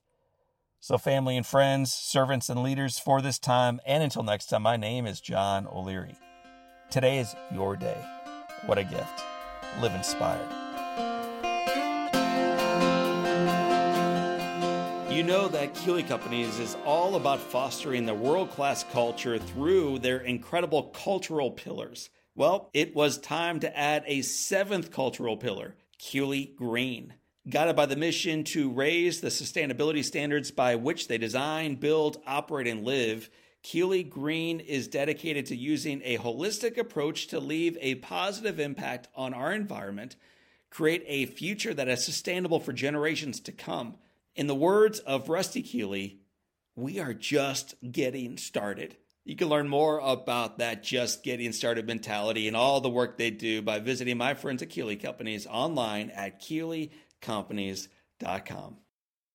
[0.81, 4.77] So, family and friends, servants and leaders, for this time and until next time, my
[4.77, 6.15] name is John O'Leary.
[6.91, 7.97] Today is your day.
[8.65, 9.23] What a gift.
[9.81, 10.64] Live inspired.
[15.16, 20.18] You know that Keeley Companies is all about fostering the world class culture through their
[20.18, 22.09] incredible cultural pillars.
[22.36, 27.13] Well, it was time to add a seventh cultural pillar, Keeley Green.
[27.49, 32.68] Guided by the mission to raise the sustainability standards by which they design, build, operate,
[32.68, 33.30] and live,
[33.63, 39.34] Keeley Green is dedicated to using a holistic approach to leave a positive impact on
[39.34, 40.18] our environment,
[40.70, 43.95] create a future that is sustainable for generations to come
[44.36, 46.19] in the words of Rusty Keeley,
[46.75, 48.97] we are just getting started.
[49.23, 53.31] You can learn more about that just getting started mentality and all the work they
[53.31, 58.77] do by visiting my friends at Keeley Companies online at keeleycompanies.com.